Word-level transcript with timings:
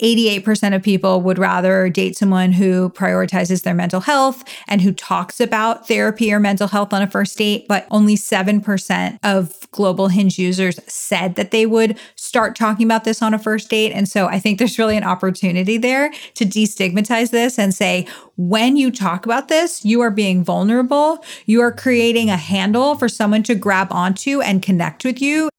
88% 0.00 0.74
of 0.74 0.82
people 0.82 1.20
would 1.22 1.38
rather 1.38 1.88
date 1.88 2.16
someone 2.16 2.52
who 2.52 2.90
prioritizes 2.90 3.62
their 3.62 3.74
mental 3.74 4.00
health 4.00 4.42
and 4.68 4.80
who 4.80 4.92
talks 4.92 5.40
about 5.40 5.86
therapy 5.86 6.32
or 6.32 6.40
mental 6.40 6.68
health 6.68 6.92
on 6.92 7.02
a 7.02 7.06
first 7.06 7.36
date. 7.38 7.66
But 7.68 7.86
only 7.90 8.16
7% 8.16 9.18
of 9.22 9.70
global 9.70 10.08
hinge 10.08 10.38
users 10.38 10.80
said 10.86 11.34
that 11.36 11.50
they 11.50 11.66
would 11.66 11.98
start 12.16 12.56
talking 12.56 12.86
about 12.86 13.04
this 13.04 13.22
on 13.22 13.34
a 13.34 13.38
first 13.38 13.70
date. 13.70 13.92
And 13.92 14.08
so 14.08 14.26
I 14.26 14.40
think 14.40 14.58
there's 14.58 14.78
really 14.78 14.96
an 14.96 15.04
opportunity 15.04 15.78
there 15.78 16.10
to 16.34 16.44
destigmatize 16.44 17.30
this 17.30 17.58
and 17.58 17.74
say, 17.74 18.06
when 18.36 18.76
you 18.76 18.90
talk 18.90 19.26
about 19.26 19.48
this, 19.48 19.84
you 19.84 20.00
are 20.00 20.10
being 20.10 20.42
vulnerable. 20.42 21.22
You 21.46 21.60
are 21.60 21.72
creating 21.72 22.30
a 22.30 22.36
handle 22.36 22.96
for 22.96 23.08
someone 23.08 23.42
to 23.44 23.54
grab 23.54 23.88
onto 23.90 24.40
and 24.40 24.62
connect 24.62 25.04
with 25.04 25.20
you. 25.20 25.50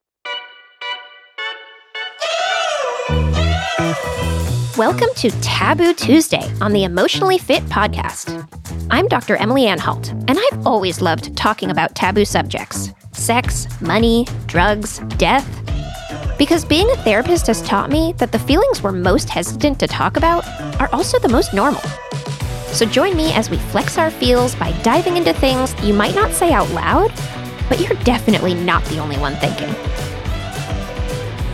Welcome 4.82 5.10
to 5.18 5.30
Taboo 5.42 5.94
Tuesday 5.94 6.52
on 6.60 6.74
the 6.74 6.86
Emotionally 6.86 7.38
Fit 7.38 7.62
podcast. 7.66 8.50
I'm 8.90 9.08
Dr. 9.08 9.36
Emily 9.36 9.68
Ann 9.68 9.74
Anhalt, 9.74 10.10
and 10.10 10.32
I've 10.32 10.66
always 10.66 11.02
loved 11.02 11.38
talking 11.38 11.70
about 11.70 11.94
taboo 11.94 12.26
subjects 12.26 12.92
sex, 13.12 13.68
money, 13.80 14.26
drugs, 14.48 14.98
death. 15.18 15.48
Because 16.40 16.66
being 16.66 16.90
a 16.90 16.96
therapist 17.04 17.46
has 17.46 17.62
taught 17.62 17.92
me 17.92 18.16
that 18.18 18.32
the 18.32 18.40
feelings 18.40 18.82
we're 18.82 18.92
most 18.92 19.30
hesitant 19.30 19.80
to 19.82 19.88
talk 19.88 20.18
about 20.18 20.48
are 20.82 20.90
also 20.92 21.20
the 21.20 21.30
most 21.30 21.54
normal. 21.54 21.84
So 22.70 22.88
join 22.88 23.16
me 23.16 23.34
as 23.34 23.52
we 23.52 23.58
flex 23.58 24.00
our 24.00 24.10
feels 24.10 24.56
by 24.56 24.72
diving 24.82 25.16
into 25.16 25.32
things 25.32 25.76
you 25.84 25.94
might 25.94 26.16
not 26.16 26.32
say 26.32 26.54
out 26.54 26.72
loud, 26.72 27.14
but 27.70 27.80
you're 27.80 28.04
definitely 28.04 28.56
not 28.56 28.84
the 28.86 28.98
only 28.98 29.20
one 29.20 29.36
thinking. 29.36 29.70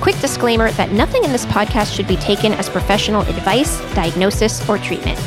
Quick 0.02 0.20
disclaimer 0.20 0.72
that 0.72 0.92
nothing 0.92 1.24
in 1.24 1.32
this 1.32 1.46
podcast 1.46 1.96
should 1.96 2.08
be 2.08 2.18
taken 2.18 2.54
as 2.54 2.70
professional 2.70 3.22
advice, 3.24 3.80
diagnosis, 3.94 4.68
or 4.70 4.78
treatment. 4.78 5.20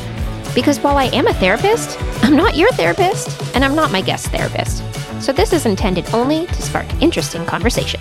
Because 0.55 0.79
while 0.81 0.97
I 0.97 1.05
am 1.07 1.27
a 1.27 1.35
therapist, 1.35 1.99
I'm 2.23 2.37
not 2.37 2.57
your 2.57 2.71
therapist, 2.73 3.55
and 3.55 3.65
I'm 3.65 3.75
not 3.75 3.91
my 3.91 4.01
guest 4.01 4.29
therapist. 4.29 4.83
So 5.23 5.33
this 5.33 5.53
is 5.53 5.67
intended 5.67 6.13
only 6.15 6.47
to 6.47 6.63
spark 6.63 6.87
interesting 7.03 7.45
conversation. 7.45 8.01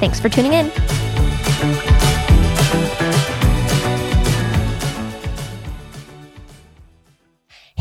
Thanks 0.00 0.18
for 0.18 0.28
tuning 0.28 0.54
in. 0.54 1.89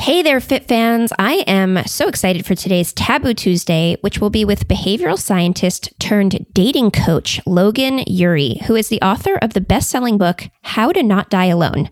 Hey 0.10 0.24
there, 0.24 0.40
Fit 0.40 0.68
fans. 0.68 1.14
I 1.20 1.44
am 1.46 1.86
so 1.86 2.08
excited 2.08 2.44
for 2.44 2.56
today's 2.56 2.94
Taboo 2.94 3.36
Tuesday, 3.36 3.96
which 4.02 4.18
will 4.18 4.32
be 4.32 4.44
with 4.44 4.68
behavioral 4.68 5.20
scientist 5.20 5.94
turned 6.00 6.48
dating 6.52 6.90
coach 6.90 7.40
Logan 7.46 8.00
Ury, 8.08 8.60
who 8.66 8.76
is 8.76 8.88
the 8.88 9.00
author 9.04 9.36
of 9.36 9.54
the 9.54 9.62
best 9.62 9.88
selling 9.88 10.18
book, 10.18 10.50
How 10.64 10.92
to 10.92 11.04
Not 11.04 11.30
Die 11.30 11.46
Alone. 11.46 11.92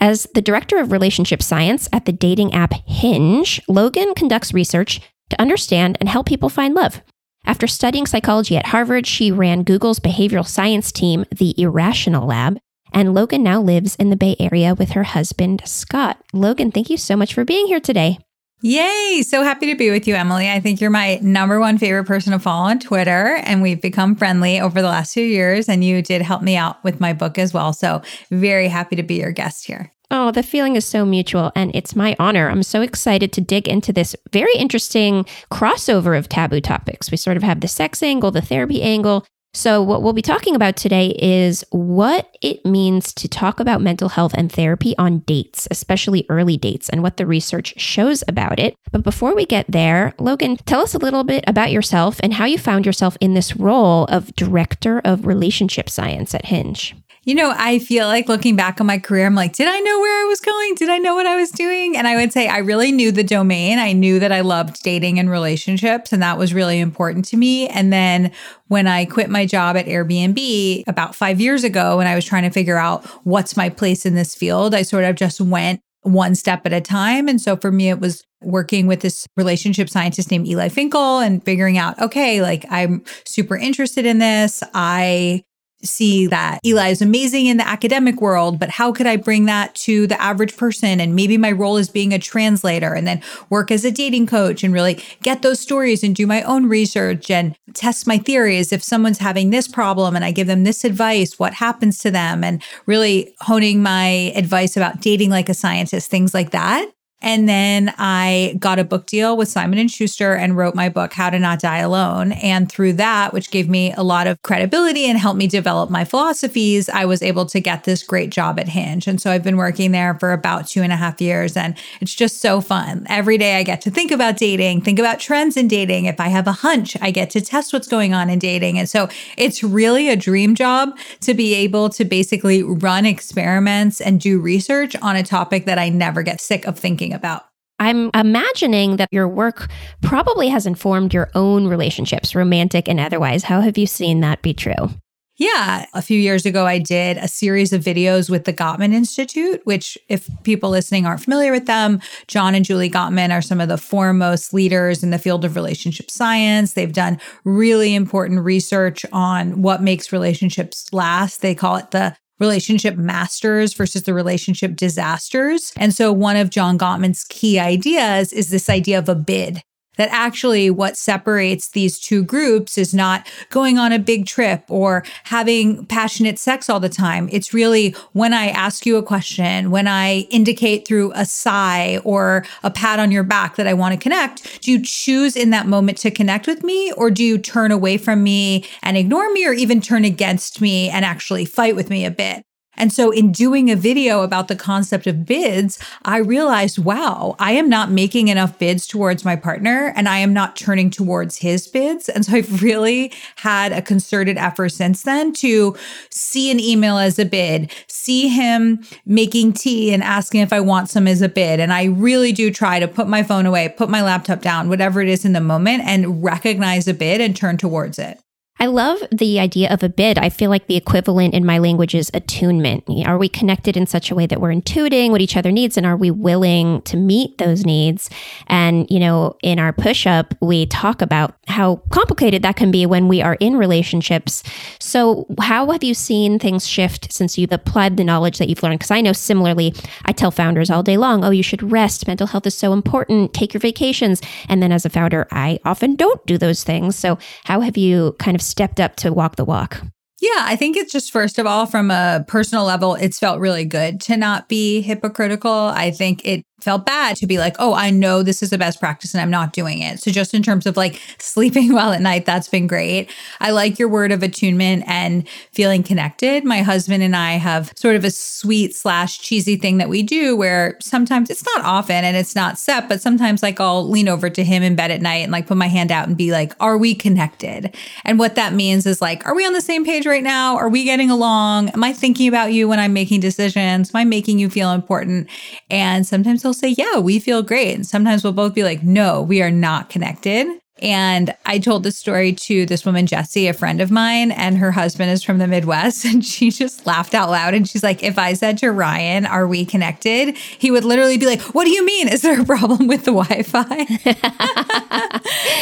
As 0.00 0.26
the 0.34 0.40
director 0.40 0.78
of 0.78 0.92
relationship 0.92 1.42
science 1.42 1.90
at 1.92 2.06
the 2.06 2.12
dating 2.12 2.54
app 2.54 2.72
Hinge, 2.86 3.60
Logan 3.68 4.14
conducts 4.14 4.54
research 4.54 5.02
to 5.28 5.38
understand 5.38 5.98
and 6.00 6.08
help 6.08 6.24
people 6.24 6.48
find 6.48 6.74
love. 6.74 7.02
After 7.44 7.66
studying 7.66 8.06
psychology 8.06 8.56
at 8.56 8.68
Harvard, 8.68 9.06
she 9.06 9.30
ran 9.30 9.62
Google's 9.62 10.00
behavioral 10.00 10.48
science 10.48 10.90
team, 10.90 11.26
the 11.30 11.54
Irrational 11.60 12.26
Lab, 12.26 12.60
and 12.92 13.14
Logan 13.14 13.42
now 13.42 13.60
lives 13.60 13.96
in 13.96 14.10
the 14.10 14.16
Bay 14.16 14.36
Area 14.38 14.74
with 14.74 14.90
her 14.90 15.04
husband, 15.04 15.62
Scott. 15.64 16.22
Logan, 16.32 16.70
thank 16.70 16.90
you 16.90 16.96
so 16.96 17.16
much 17.16 17.34
for 17.34 17.44
being 17.44 17.66
here 17.66 17.80
today. 17.80 18.18
Yay! 18.60 19.22
So 19.24 19.44
happy 19.44 19.66
to 19.66 19.76
be 19.76 19.90
with 19.90 20.08
you, 20.08 20.16
Emily. 20.16 20.50
I 20.50 20.58
think 20.58 20.80
you're 20.80 20.90
my 20.90 21.20
number 21.22 21.60
one 21.60 21.78
favorite 21.78 22.06
person 22.06 22.32
to 22.32 22.40
follow 22.40 22.68
on 22.68 22.80
Twitter, 22.80 23.36
and 23.44 23.62
we've 23.62 23.80
become 23.80 24.16
friendly 24.16 24.60
over 24.60 24.82
the 24.82 24.88
last 24.88 25.14
few 25.14 25.24
years. 25.24 25.68
And 25.68 25.84
you 25.84 26.02
did 26.02 26.22
help 26.22 26.42
me 26.42 26.56
out 26.56 26.82
with 26.82 26.98
my 26.98 27.12
book 27.12 27.38
as 27.38 27.54
well. 27.54 27.72
So, 27.72 28.02
very 28.32 28.66
happy 28.66 28.96
to 28.96 29.04
be 29.04 29.20
your 29.20 29.30
guest 29.30 29.64
here. 29.64 29.92
Oh, 30.10 30.32
the 30.32 30.42
feeling 30.42 30.74
is 30.74 30.84
so 30.84 31.04
mutual, 31.04 31.52
and 31.54 31.70
it's 31.72 31.94
my 31.94 32.16
honor. 32.18 32.48
I'm 32.48 32.64
so 32.64 32.80
excited 32.80 33.32
to 33.34 33.40
dig 33.40 33.68
into 33.68 33.92
this 33.92 34.16
very 34.32 34.54
interesting 34.54 35.24
crossover 35.52 36.18
of 36.18 36.28
taboo 36.28 36.62
topics. 36.62 37.12
We 37.12 37.16
sort 37.16 37.36
of 37.36 37.44
have 37.44 37.60
the 37.60 37.68
sex 37.68 38.02
angle, 38.02 38.30
the 38.32 38.40
therapy 38.40 38.82
angle, 38.82 39.24
so, 39.54 39.82
what 39.82 40.02
we'll 40.02 40.12
be 40.12 40.22
talking 40.22 40.54
about 40.54 40.76
today 40.76 41.16
is 41.18 41.64
what 41.70 42.36
it 42.42 42.64
means 42.66 43.12
to 43.14 43.28
talk 43.28 43.60
about 43.60 43.80
mental 43.80 44.10
health 44.10 44.34
and 44.34 44.52
therapy 44.52 44.94
on 44.98 45.20
dates, 45.20 45.66
especially 45.70 46.26
early 46.28 46.56
dates, 46.56 46.88
and 46.88 47.02
what 47.02 47.16
the 47.16 47.26
research 47.26 47.74
shows 47.80 48.22
about 48.28 48.58
it. 48.58 48.76
But 48.92 49.02
before 49.02 49.34
we 49.34 49.46
get 49.46 49.64
there, 49.66 50.14
Logan, 50.18 50.58
tell 50.58 50.80
us 50.80 50.94
a 50.94 50.98
little 50.98 51.24
bit 51.24 51.44
about 51.46 51.72
yourself 51.72 52.20
and 52.22 52.34
how 52.34 52.44
you 52.44 52.58
found 52.58 52.84
yourself 52.84 53.16
in 53.20 53.34
this 53.34 53.56
role 53.56 54.04
of 54.04 54.34
director 54.36 55.00
of 55.00 55.26
relationship 55.26 55.88
science 55.88 56.34
at 56.34 56.46
Hinge. 56.46 56.94
You 57.28 57.34
know, 57.34 57.52
I 57.54 57.78
feel 57.78 58.06
like 58.06 58.26
looking 58.26 58.56
back 58.56 58.80
on 58.80 58.86
my 58.86 58.98
career, 58.98 59.26
I'm 59.26 59.34
like, 59.34 59.52
did 59.52 59.68
I 59.68 59.78
know 59.80 60.00
where 60.00 60.24
I 60.24 60.24
was 60.24 60.40
going? 60.40 60.74
Did 60.76 60.88
I 60.88 60.96
know 60.96 61.14
what 61.14 61.26
I 61.26 61.36
was 61.36 61.50
doing? 61.50 61.94
And 61.94 62.08
I 62.08 62.16
would 62.16 62.32
say 62.32 62.48
I 62.48 62.56
really 62.56 62.90
knew 62.90 63.12
the 63.12 63.22
domain. 63.22 63.78
I 63.78 63.92
knew 63.92 64.18
that 64.18 64.32
I 64.32 64.40
loved 64.40 64.82
dating 64.82 65.18
and 65.18 65.28
relationships, 65.28 66.10
and 66.10 66.22
that 66.22 66.38
was 66.38 66.54
really 66.54 66.80
important 66.80 67.26
to 67.26 67.36
me. 67.36 67.68
And 67.68 67.92
then 67.92 68.32
when 68.68 68.86
I 68.86 69.04
quit 69.04 69.28
my 69.28 69.44
job 69.44 69.76
at 69.76 69.84
Airbnb 69.84 70.84
about 70.86 71.14
five 71.14 71.38
years 71.38 71.64
ago, 71.64 71.98
when 71.98 72.06
I 72.06 72.14
was 72.14 72.24
trying 72.24 72.44
to 72.44 72.50
figure 72.50 72.78
out 72.78 73.04
what's 73.24 73.58
my 73.58 73.68
place 73.68 74.06
in 74.06 74.14
this 74.14 74.34
field, 74.34 74.74
I 74.74 74.80
sort 74.80 75.04
of 75.04 75.14
just 75.14 75.38
went 75.38 75.82
one 76.00 76.34
step 76.34 76.64
at 76.64 76.72
a 76.72 76.80
time. 76.80 77.28
And 77.28 77.42
so 77.42 77.58
for 77.58 77.70
me, 77.70 77.90
it 77.90 78.00
was 78.00 78.24
working 78.40 78.86
with 78.86 79.00
this 79.00 79.26
relationship 79.36 79.90
scientist 79.90 80.30
named 80.30 80.48
Eli 80.48 80.70
Finkel 80.70 81.18
and 81.18 81.44
figuring 81.44 81.76
out, 81.76 82.00
okay, 82.00 82.40
like 82.40 82.64
I'm 82.70 83.04
super 83.26 83.56
interested 83.56 84.06
in 84.06 84.18
this. 84.18 84.62
I 84.72 85.44
see 85.82 86.26
that 86.26 86.60
Eli 86.64 86.88
is 86.88 87.00
amazing 87.00 87.46
in 87.46 87.56
the 87.56 87.66
academic 87.66 88.20
world, 88.20 88.58
but 88.58 88.70
how 88.70 88.92
could 88.92 89.06
I 89.06 89.16
bring 89.16 89.46
that 89.46 89.74
to 89.76 90.06
the 90.06 90.20
average 90.20 90.56
person? 90.56 91.00
And 91.00 91.14
maybe 91.14 91.38
my 91.38 91.52
role 91.52 91.76
is 91.76 91.88
being 91.88 92.12
a 92.12 92.18
translator 92.18 92.94
and 92.94 93.06
then 93.06 93.22
work 93.48 93.70
as 93.70 93.84
a 93.84 93.90
dating 93.90 94.26
coach 94.26 94.64
and 94.64 94.74
really 94.74 95.02
get 95.22 95.42
those 95.42 95.60
stories 95.60 96.02
and 96.02 96.14
do 96.16 96.26
my 96.26 96.42
own 96.42 96.66
research 96.66 97.30
and 97.30 97.56
test 97.74 98.06
my 98.06 98.18
theories. 98.18 98.72
If 98.72 98.82
someone's 98.82 99.18
having 99.18 99.50
this 99.50 99.68
problem 99.68 100.16
and 100.16 100.24
I 100.24 100.32
give 100.32 100.46
them 100.46 100.64
this 100.64 100.84
advice, 100.84 101.38
what 101.38 101.54
happens 101.54 101.98
to 102.00 102.10
them? 102.10 102.42
And 102.42 102.62
really 102.86 103.34
honing 103.40 103.82
my 103.82 104.32
advice 104.34 104.76
about 104.76 105.00
dating 105.00 105.30
like 105.30 105.48
a 105.48 105.54
scientist, 105.54 106.10
things 106.10 106.34
like 106.34 106.50
that. 106.50 106.90
And 107.20 107.48
then 107.48 107.92
I 107.98 108.56
got 108.60 108.78
a 108.78 108.84
book 108.84 109.06
deal 109.06 109.36
with 109.36 109.48
Simon 109.48 109.78
and 109.78 109.90
Schuster 109.90 110.34
and 110.34 110.56
wrote 110.56 110.76
my 110.76 110.88
book 110.88 111.12
How 111.12 111.30
to 111.30 111.38
Not 111.38 111.58
Die 111.58 111.78
Alone. 111.78 112.30
And 112.32 112.70
through 112.70 112.92
that, 112.94 113.32
which 113.32 113.50
gave 113.50 113.68
me 113.68 113.92
a 113.94 114.04
lot 114.04 114.28
of 114.28 114.40
credibility 114.42 115.04
and 115.06 115.18
helped 115.18 115.38
me 115.38 115.48
develop 115.48 115.90
my 115.90 116.04
philosophies, 116.04 116.88
I 116.88 117.06
was 117.06 117.20
able 117.20 117.44
to 117.46 117.60
get 117.60 117.84
this 117.84 118.04
great 118.04 118.30
job 118.30 118.60
at 118.60 118.68
Hinge. 118.68 119.08
And 119.08 119.20
so 119.20 119.32
I've 119.32 119.42
been 119.42 119.56
working 119.56 119.90
there 119.90 120.14
for 120.14 120.32
about 120.32 120.68
two 120.68 120.82
and 120.82 120.92
a 120.92 120.96
half 120.96 121.20
years, 121.20 121.56
and 121.56 121.76
it's 122.00 122.14
just 122.14 122.40
so 122.40 122.60
fun. 122.60 123.04
Every 123.08 123.36
day 123.36 123.56
I 123.56 123.64
get 123.64 123.80
to 123.82 123.90
think 123.90 124.12
about 124.12 124.36
dating, 124.36 124.82
think 124.82 125.00
about 125.00 125.18
trends 125.18 125.56
in 125.56 125.66
dating. 125.66 126.04
If 126.04 126.20
I 126.20 126.28
have 126.28 126.46
a 126.46 126.52
hunch, 126.52 126.96
I 127.00 127.10
get 127.10 127.30
to 127.30 127.40
test 127.40 127.72
what's 127.72 127.88
going 127.88 128.14
on 128.14 128.30
in 128.30 128.38
dating. 128.38 128.78
And 128.78 128.88
so 128.88 129.08
it's 129.36 129.64
really 129.64 130.08
a 130.08 130.16
dream 130.16 130.54
job 130.54 130.96
to 131.22 131.34
be 131.34 131.54
able 131.54 131.88
to 131.90 132.04
basically 132.04 132.62
run 132.62 133.06
experiments 133.06 134.00
and 134.00 134.20
do 134.20 134.38
research 134.38 134.94
on 135.02 135.16
a 135.16 135.24
topic 135.24 135.64
that 135.64 135.78
I 135.78 135.88
never 135.88 136.22
get 136.22 136.40
sick 136.40 136.64
of 136.64 136.78
thinking 136.78 137.07
thinking 137.08 137.16
about? 137.16 137.44
I'm 137.80 138.10
imagining 138.12 138.96
that 138.96 139.08
your 139.12 139.28
work 139.28 139.70
probably 140.02 140.48
has 140.48 140.66
informed 140.66 141.14
your 141.14 141.30
own 141.34 141.68
relationships, 141.68 142.34
romantic 142.34 142.88
and 142.88 142.98
otherwise. 142.98 143.44
How 143.44 143.60
have 143.60 143.78
you 143.78 143.86
seen 143.86 144.20
that 144.20 144.42
be 144.42 144.52
true? 144.52 144.90
Yeah. 145.36 145.86
A 145.94 146.02
few 146.02 146.18
years 146.18 146.44
ago, 146.44 146.66
I 146.66 146.80
did 146.80 147.16
a 147.16 147.28
series 147.28 147.72
of 147.72 147.84
videos 147.84 148.28
with 148.28 148.42
the 148.42 148.52
Gottman 148.52 148.92
Institute, 148.92 149.60
which, 149.62 149.96
if 150.08 150.28
people 150.42 150.70
listening 150.70 151.06
aren't 151.06 151.22
familiar 151.22 151.52
with 151.52 151.66
them, 151.66 152.00
John 152.26 152.56
and 152.56 152.64
Julie 152.64 152.90
Gottman 152.90 153.30
are 153.30 153.40
some 153.40 153.60
of 153.60 153.68
the 153.68 153.78
foremost 153.78 154.52
leaders 154.52 155.04
in 155.04 155.10
the 155.12 155.18
field 155.18 155.44
of 155.44 155.54
relationship 155.54 156.10
science. 156.10 156.72
They've 156.72 156.92
done 156.92 157.20
really 157.44 157.94
important 157.94 158.40
research 158.40 159.06
on 159.12 159.62
what 159.62 159.80
makes 159.80 160.12
relationships 160.12 160.92
last. 160.92 161.40
They 161.40 161.54
call 161.54 161.76
it 161.76 161.92
the 161.92 162.16
relationship 162.38 162.96
masters 162.96 163.74
versus 163.74 164.02
the 164.04 164.14
relationship 164.14 164.76
disasters. 164.76 165.72
And 165.76 165.94
so 165.94 166.12
one 166.12 166.36
of 166.36 166.50
John 166.50 166.78
Gottman's 166.78 167.24
key 167.24 167.58
ideas 167.58 168.32
is 168.32 168.50
this 168.50 168.70
idea 168.70 168.98
of 168.98 169.08
a 169.08 169.14
bid 169.14 169.62
that 169.98 170.08
actually 170.10 170.70
what 170.70 170.96
separates 170.96 171.68
these 171.68 171.98
two 171.98 172.24
groups 172.24 172.78
is 172.78 172.94
not 172.94 173.28
going 173.50 173.76
on 173.76 173.92
a 173.92 173.98
big 173.98 174.24
trip 174.24 174.64
or 174.68 175.04
having 175.24 175.84
passionate 175.86 176.38
sex 176.38 176.70
all 176.70 176.80
the 176.80 176.88
time. 176.88 177.28
It's 177.30 177.52
really 177.52 177.94
when 178.12 178.32
I 178.32 178.48
ask 178.48 178.86
you 178.86 178.96
a 178.96 179.02
question, 179.02 179.70
when 179.70 179.86
I 179.86 180.20
indicate 180.30 180.88
through 180.88 181.12
a 181.14 181.26
sigh 181.26 182.00
or 182.04 182.44
a 182.62 182.70
pat 182.70 182.98
on 182.98 183.10
your 183.10 183.24
back 183.24 183.56
that 183.56 183.66
I 183.66 183.74
want 183.74 183.92
to 183.92 184.00
connect, 184.00 184.62
do 184.62 184.72
you 184.72 184.82
choose 184.82 185.36
in 185.36 185.50
that 185.50 185.66
moment 185.66 185.98
to 185.98 186.10
connect 186.10 186.46
with 186.46 186.64
me 186.64 186.92
or 186.92 187.10
do 187.10 187.22
you 187.22 187.36
turn 187.36 187.70
away 187.70 187.98
from 187.98 188.22
me 188.22 188.64
and 188.82 188.96
ignore 188.96 189.30
me 189.32 189.46
or 189.46 189.52
even 189.52 189.80
turn 189.80 190.04
against 190.04 190.60
me 190.60 190.88
and 190.88 191.04
actually 191.04 191.44
fight 191.44 191.76
with 191.76 191.90
me 191.90 192.04
a 192.04 192.10
bit? 192.10 192.44
And 192.78 192.92
so, 192.92 193.10
in 193.10 193.32
doing 193.32 193.70
a 193.70 193.76
video 193.76 194.22
about 194.22 194.48
the 194.48 194.56
concept 194.56 195.06
of 195.06 195.26
bids, 195.26 195.78
I 196.04 196.18
realized, 196.18 196.78
wow, 196.78 197.34
I 197.38 197.52
am 197.52 197.68
not 197.68 197.90
making 197.90 198.28
enough 198.28 198.58
bids 198.58 198.86
towards 198.86 199.24
my 199.24 199.36
partner 199.36 199.92
and 199.96 200.08
I 200.08 200.18
am 200.18 200.32
not 200.32 200.56
turning 200.56 200.88
towards 200.88 201.38
his 201.38 201.66
bids. 201.66 202.08
And 202.08 202.24
so, 202.24 202.32
I've 202.38 202.62
really 202.62 203.12
had 203.36 203.72
a 203.72 203.82
concerted 203.82 204.38
effort 204.38 204.70
since 204.70 205.02
then 205.02 205.32
to 205.34 205.76
see 206.10 206.50
an 206.50 206.60
email 206.60 206.98
as 206.98 207.18
a 207.18 207.24
bid, 207.24 207.72
see 207.88 208.28
him 208.28 208.84
making 209.04 209.54
tea 209.54 209.92
and 209.92 210.02
asking 210.02 210.40
if 210.40 210.52
I 210.52 210.60
want 210.60 210.88
some 210.88 211.08
as 211.08 211.20
a 211.20 211.28
bid. 211.28 211.58
And 211.58 211.72
I 211.72 211.86
really 211.86 212.32
do 212.32 212.52
try 212.52 212.78
to 212.78 212.86
put 212.86 213.08
my 213.08 213.24
phone 213.24 213.44
away, 213.44 213.68
put 213.68 213.90
my 213.90 214.02
laptop 214.02 214.40
down, 214.40 214.68
whatever 214.68 215.00
it 215.00 215.08
is 215.08 215.24
in 215.24 215.32
the 215.32 215.40
moment, 215.40 215.82
and 215.84 216.22
recognize 216.22 216.86
a 216.86 216.94
bid 216.94 217.20
and 217.20 217.34
turn 217.34 217.56
towards 217.56 217.98
it. 217.98 218.20
I 218.60 218.66
love 218.66 218.98
the 219.12 219.38
idea 219.38 219.72
of 219.72 219.84
a 219.84 219.88
bid. 219.88 220.18
I 220.18 220.30
feel 220.30 220.50
like 220.50 220.66
the 220.66 220.74
equivalent 220.74 221.32
in 221.32 221.46
my 221.46 221.58
language 221.58 221.94
is 221.94 222.10
attunement. 222.12 222.84
Are 223.06 223.16
we 223.16 223.28
connected 223.28 223.76
in 223.76 223.86
such 223.86 224.10
a 224.10 224.16
way 224.16 224.26
that 224.26 224.40
we're 224.40 224.52
intuiting 224.52 225.10
what 225.10 225.20
each 225.20 225.36
other 225.36 225.52
needs 225.52 225.76
and 225.76 225.86
are 225.86 225.96
we 225.96 226.10
willing 226.10 226.82
to 226.82 226.96
meet 226.96 227.38
those 227.38 227.64
needs? 227.64 228.10
And, 228.48 228.90
you 228.90 228.98
know, 228.98 229.36
in 229.44 229.60
our 229.60 229.72
push 229.72 230.08
up, 230.08 230.34
we 230.40 230.66
talk 230.66 231.00
about 231.00 231.36
how 231.46 231.76
complicated 231.90 232.42
that 232.42 232.56
can 232.56 232.72
be 232.72 232.84
when 232.84 233.06
we 233.06 233.22
are 233.22 233.36
in 233.38 233.56
relationships. 233.56 234.42
So, 234.80 235.26
how 235.40 235.70
have 235.70 235.84
you 235.84 235.94
seen 235.94 236.38
things 236.40 236.66
shift 236.66 237.12
since 237.12 237.38
you've 237.38 237.52
applied 237.52 237.96
the 237.96 238.04
knowledge 238.04 238.38
that 238.38 238.48
you've 238.48 238.62
learned? 238.62 238.80
Because 238.80 238.90
I 238.90 239.00
know 239.00 239.12
similarly, 239.12 239.72
I 240.04 240.12
tell 240.12 240.32
founders 240.32 240.68
all 240.68 240.82
day 240.82 240.96
long, 240.96 241.24
oh, 241.24 241.30
you 241.30 241.44
should 241.44 241.70
rest. 241.70 242.08
Mental 242.08 242.26
health 242.26 242.46
is 242.46 242.54
so 242.54 242.72
important. 242.72 243.34
Take 243.34 243.54
your 243.54 243.60
vacations. 243.60 244.20
And 244.48 244.60
then 244.62 244.72
as 244.72 244.84
a 244.84 244.90
founder, 244.90 245.28
I 245.30 245.60
often 245.64 245.94
don't 245.94 246.24
do 246.26 246.38
those 246.38 246.64
things. 246.64 246.96
So, 246.96 247.18
how 247.44 247.60
have 247.60 247.76
you 247.76 248.16
kind 248.18 248.34
of 248.34 248.47
stepped 248.48 248.80
up 248.80 248.96
to 248.96 249.12
walk 249.12 249.36
the 249.36 249.44
walk? 249.44 249.82
Yeah, 250.20 250.30
I 250.38 250.56
think 250.56 250.76
it's 250.76 250.92
just 250.92 251.12
first 251.12 251.38
of 251.38 251.46
all, 251.46 251.66
from 251.66 251.92
a 251.92 252.24
personal 252.26 252.64
level, 252.64 252.96
it's 252.96 253.20
felt 253.20 253.38
really 253.38 253.64
good 253.64 254.00
to 254.02 254.16
not 254.16 254.48
be 254.48 254.80
hypocritical. 254.80 255.52
I 255.52 255.92
think 255.92 256.24
it 256.24 256.44
felt 256.60 256.84
bad 256.84 257.16
to 257.16 257.26
be 257.26 257.38
like, 257.38 257.54
oh, 257.58 257.72
I 257.72 257.90
know 257.90 258.22
this 258.22 258.42
is 258.42 258.50
the 258.50 258.58
best 258.58 258.80
practice 258.80 259.14
and 259.14 259.20
I'm 259.20 259.30
not 259.30 259.52
doing 259.52 259.80
it. 259.80 260.00
So, 260.00 260.10
just 260.10 260.34
in 260.34 260.42
terms 260.42 260.66
of 260.66 260.76
like 260.76 261.00
sleeping 261.18 261.72
well 261.72 261.92
at 261.92 262.00
night, 262.00 262.26
that's 262.26 262.48
been 262.48 262.66
great. 262.66 263.10
I 263.40 263.50
like 263.50 263.78
your 263.78 263.88
word 263.88 264.12
of 264.12 264.22
attunement 264.22 264.84
and 264.86 265.28
feeling 265.52 265.82
connected. 265.82 266.44
My 266.44 266.62
husband 266.62 267.02
and 267.02 267.14
I 267.14 267.32
have 267.32 267.72
sort 267.76 267.96
of 267.96 268.04
a 268.04 268.10
sweet 268.10 268.74
slash 268.74 269.20
cheesy 269.20 269.56
thing 269.56 269.78
that 269.78 269.88
we 269.88 270.02
do 270.02 270.36
where 270.36 270.76
sometimes 270.80 271.30
it's 271.30 271.44
not 271.54 271.64
often 271.64 272.04
and 272.04 272.16
it's 272.16 272.34
not 272.34 272.58
set, 272.58 272.88
but 272.88 273.00
sometimes 273.00 273.42
like 273.42 273.60
I'll 273.60 273.88
lean 273.88 274.08
over 274.08 274.28
to 274.30 274.44
him 274.44 274.62
in 274.62 274.74
bed 274.74 274.90
at 274.90 275.00
night 275.00 275.22
and 275.22 275.32
like 275.32 275.46
put 275.46 275.56
my 275.56 275.68
hand 275.68 275.92
out 275.92 276.08
and 276.08 276.16
be 276.16 276.32
like, 276.32 276.52
are 276.60 276.76
we 276.76 276.94
connected? 276.94 277.74
And 278.04 278.18
what 278.18 278.34
that 278.34 278.52
means 278.52 278.86
is 278.86 279.00
like, 279.00 279.24
are 279.26 279.34
we 279.34 279.46
on 279.46 279.52
the 279.52 279.60
same 279.60 279.84
page 279.84 280.06
right 280.06 280.22
now? 280.22 280.56
Are 280.56 280.68
we 280.68 280.84
getting 280.84 281.10
along? 281.10 281.68
Am 281.70 281.84
I 281.84 281.92
thinking 281.92 282.28
about 282.28 282.52
you 282.52 282.68
when 282.68 282.78
I'm 282.78 282.92
making 282.92 283.20
decisions? 283.20 283.90
Am 283.94 283.98
I 283.98 284.04
making 284.04 284.38
you 284.38 284.50
feel 284.50 284.72
important? 284.72 285.28
And 285.70 286.06
sometimes 286.06 286.42
he'll 286.48 286.54
say, 286.54 286.74
Yeah, 286.76 286.98
we 286.98 287.18
feel 287.18 287.42
great. 287.42 287.74
And 287.74 287.86
sometimes 287.86 288.24
we'll 288.24 288.32
both 288.32 288.54
be 288.54 288.64
like, 288.64 288.82
No, 288.82 289.22
we 289.22 289.42
are 289.42 289.50
not 289.50 289.90
connected. 289.90 290.46
And 290.80 291.34
I 291.44 291.58
told 291.58 291.82
this 291.82 291.98
story 291.98 292.32
to 292.32 292.64
this 292.64 292.86
woman, 292.86 293.06
Jessie, 293.06 293.48
a 293.48 293.52
friend 293.52 293.80
of 293.80 293.90
mine, 293.90 294.30
and 294.30 294.56
her 294.58 294.70
husband 294.70 295.10
is 295.10 295.24
from 295.24 295.38
the 295.38 295.48
Midwest. 295.48 296.04
And 296.08 296.24
she 296.24 296.50
just 296.50 296.86
laughed 296.86 297.14
out 297.14 297.30
loud. 297.30 297.52
And 297.52 297.68
she's 297.68 297.82
like, 297.82 298.02
If 298.02 298.18
I 298.18 298.32
said 298.32 298.58
to 298.58 298.70
Ryan, 298.70 299.26
Are 299.26 299.46
we 299.46 299.64
connected? 299.64 300.36
He 300.36 300.70
would 300.70 300.84
literally 300.84 301.18
be 301.18 301.26
like, 301.26 301.42
What 301.54 301.64
do 301.64 301.70
you 301.70 301.84
mean? 301.84 302.08
Is 302.08 302.22
there 302.22 302.40
a 302.40 302.44
problem 302.44 302.86
with 302.86 303.04
the 303.04 303.12
Wi 303.12 303.42
Fi? 303.42 303.86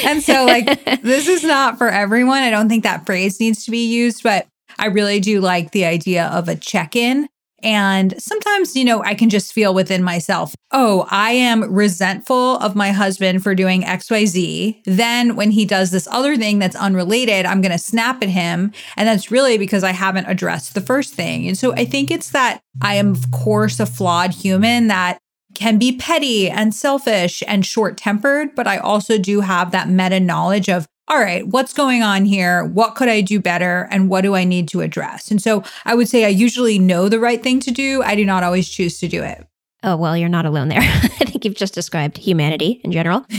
and 0.08 0.22
so, 0.22 0.44
like, 0.44 1.02
this 1.02 1.26
is 1.26 1.42
not 1.42 1.78
for 1.78 1.88
everyone. 1.88 2.42
I 2.42 2.50
don't 2.50 2.68
think 2.68 2.84
that 2.84 3.06
phrase 3.06 3.40
needs 3.40 3.64
to 3.64 3.70
be 3.72 3.86
used, 3.86 4.22
but 4.22 4.46
I 4.78 4.86
really 4.86 5.18
do 5.20 5.40
like 5.40 5.72
the 5.72 5.86
idea 5.86 6.26
of 6.26 6.48
a 6.48 6.54
check 6.54 6.94
in 6.94 7.28
and 7.66 8.14
sometimes, 8.22 8.76
you 8.76 8.84
know, 8.84 9.02
I 9.02 9.16
can 9.16 9.28
just 9.28 9.52
feel 9.52 9.74
within 9.74 10.00
myself, 10.04 10.54
oh, 10.70 11.04
I 11.10 11.32
am 11.32 11.74
resentful 11.74 12.58
of 12.58 12.76
my 12.76 12.92
husband 12.92 13.42
for 13.42 13.56
doing 13.56 13.82
XYZ. 13.82 14.82
Then 14.84 15.34
when 15.34 15.50
he 15.50 15.64
does 15.64 15.90
this 15.90 16.06
other 16.12 16.36
thing 16.36 16.60
that's 16.60 16.76
unrelated, 16.76 17.44
I'm 17.44 17.60
going 17.60 17.72
to 17.72 17.78
snap 17.78 18.22
at 18.22 18.28
him. 18.28 18.70
And 18.96 19.08
that's 19.08 19.32
really 19.32 19.58
because 19.58 19.82
I 19.82 19.90
haven't 19.90 20.26
addressed 20.26 20.74
the 20.74 20.80
first 20.80 21.14
thing. 21.14 21.48
And 21.48 21.58
so 21.58 21.72
I 21.72 21.86
think 21.86 22.12
it's 22.12 22.30
that 22.30 22.60
I 22.82 22.94
am, 22.94 23.10
of 23.10 23.32
course, 23.32 23.80
a 23.80 23.86
flawed 23.86 24.32
human 24.32 24.86
that 24.86 25.18
can 25.56 25.76
be 25.76 25.96
petty 25.96 26.48
and 26.48 26.72
selfish 26.72 27.42
and 27.48 27.66
short 27.66 27.96
tempered, 27.96 28.54
but 28.54 28.68
I 28.68 28.76
also 28.76 29.18
do 29.18 29.40
have 29.40 29.72
that 29.72 29.88
meta 29.88 30.20
knowledge 30.20 30.68
of 30.68 30.86
all 31.08 31.18
right, 31.18 31.46
what's 31.46 31.72
going 31.72 32.02
on 32.02 32.24
here? 32.24 32.64
What 32.64 32.94
could 32.96 33.08
I 33.08 33.20
do 33.20 33.40
better? 33.40 33.86
And 33.90 34.08
what 34.08 34.22
do 34.22 34.34
I 34.34 34.44
need 34.44 34.68
to 34.68 34.80
address? 34.80 35.30
And 35.30 35.40
so 35.40 35.62
I 35.84 35.94
would 35.94 36.08
say 36.08 36.24
I 36.24 36.28
usually 36.28 36.78
know 36.78 37.08
the 37.08 37.20
right 37.20 37.42
thing 37.42 37.60
to 37.60 37.70
do. 37.70 38.02
I 38.02 38.16
do 38.16 38.24
not 38.24 38.42
always 38.42 38.68
choose 38.68 38.98
to 39.00 39.08
do 39.08 39.22
it. 39.22 39.46
Oh, 39.82 39.96
well, 39.96 40.16
you're 40.16 40.28
not 40.28 40.46
alone 40.46 40.68
there. 40.68 40.80
I 40.82 41.24
think 41.24 41.44
you've 41.44 41.54
just 41.54 41.74
described 41.74 42.18
humanity 42.18 42.80
in 42.82 42.90
general. 42.90 43.24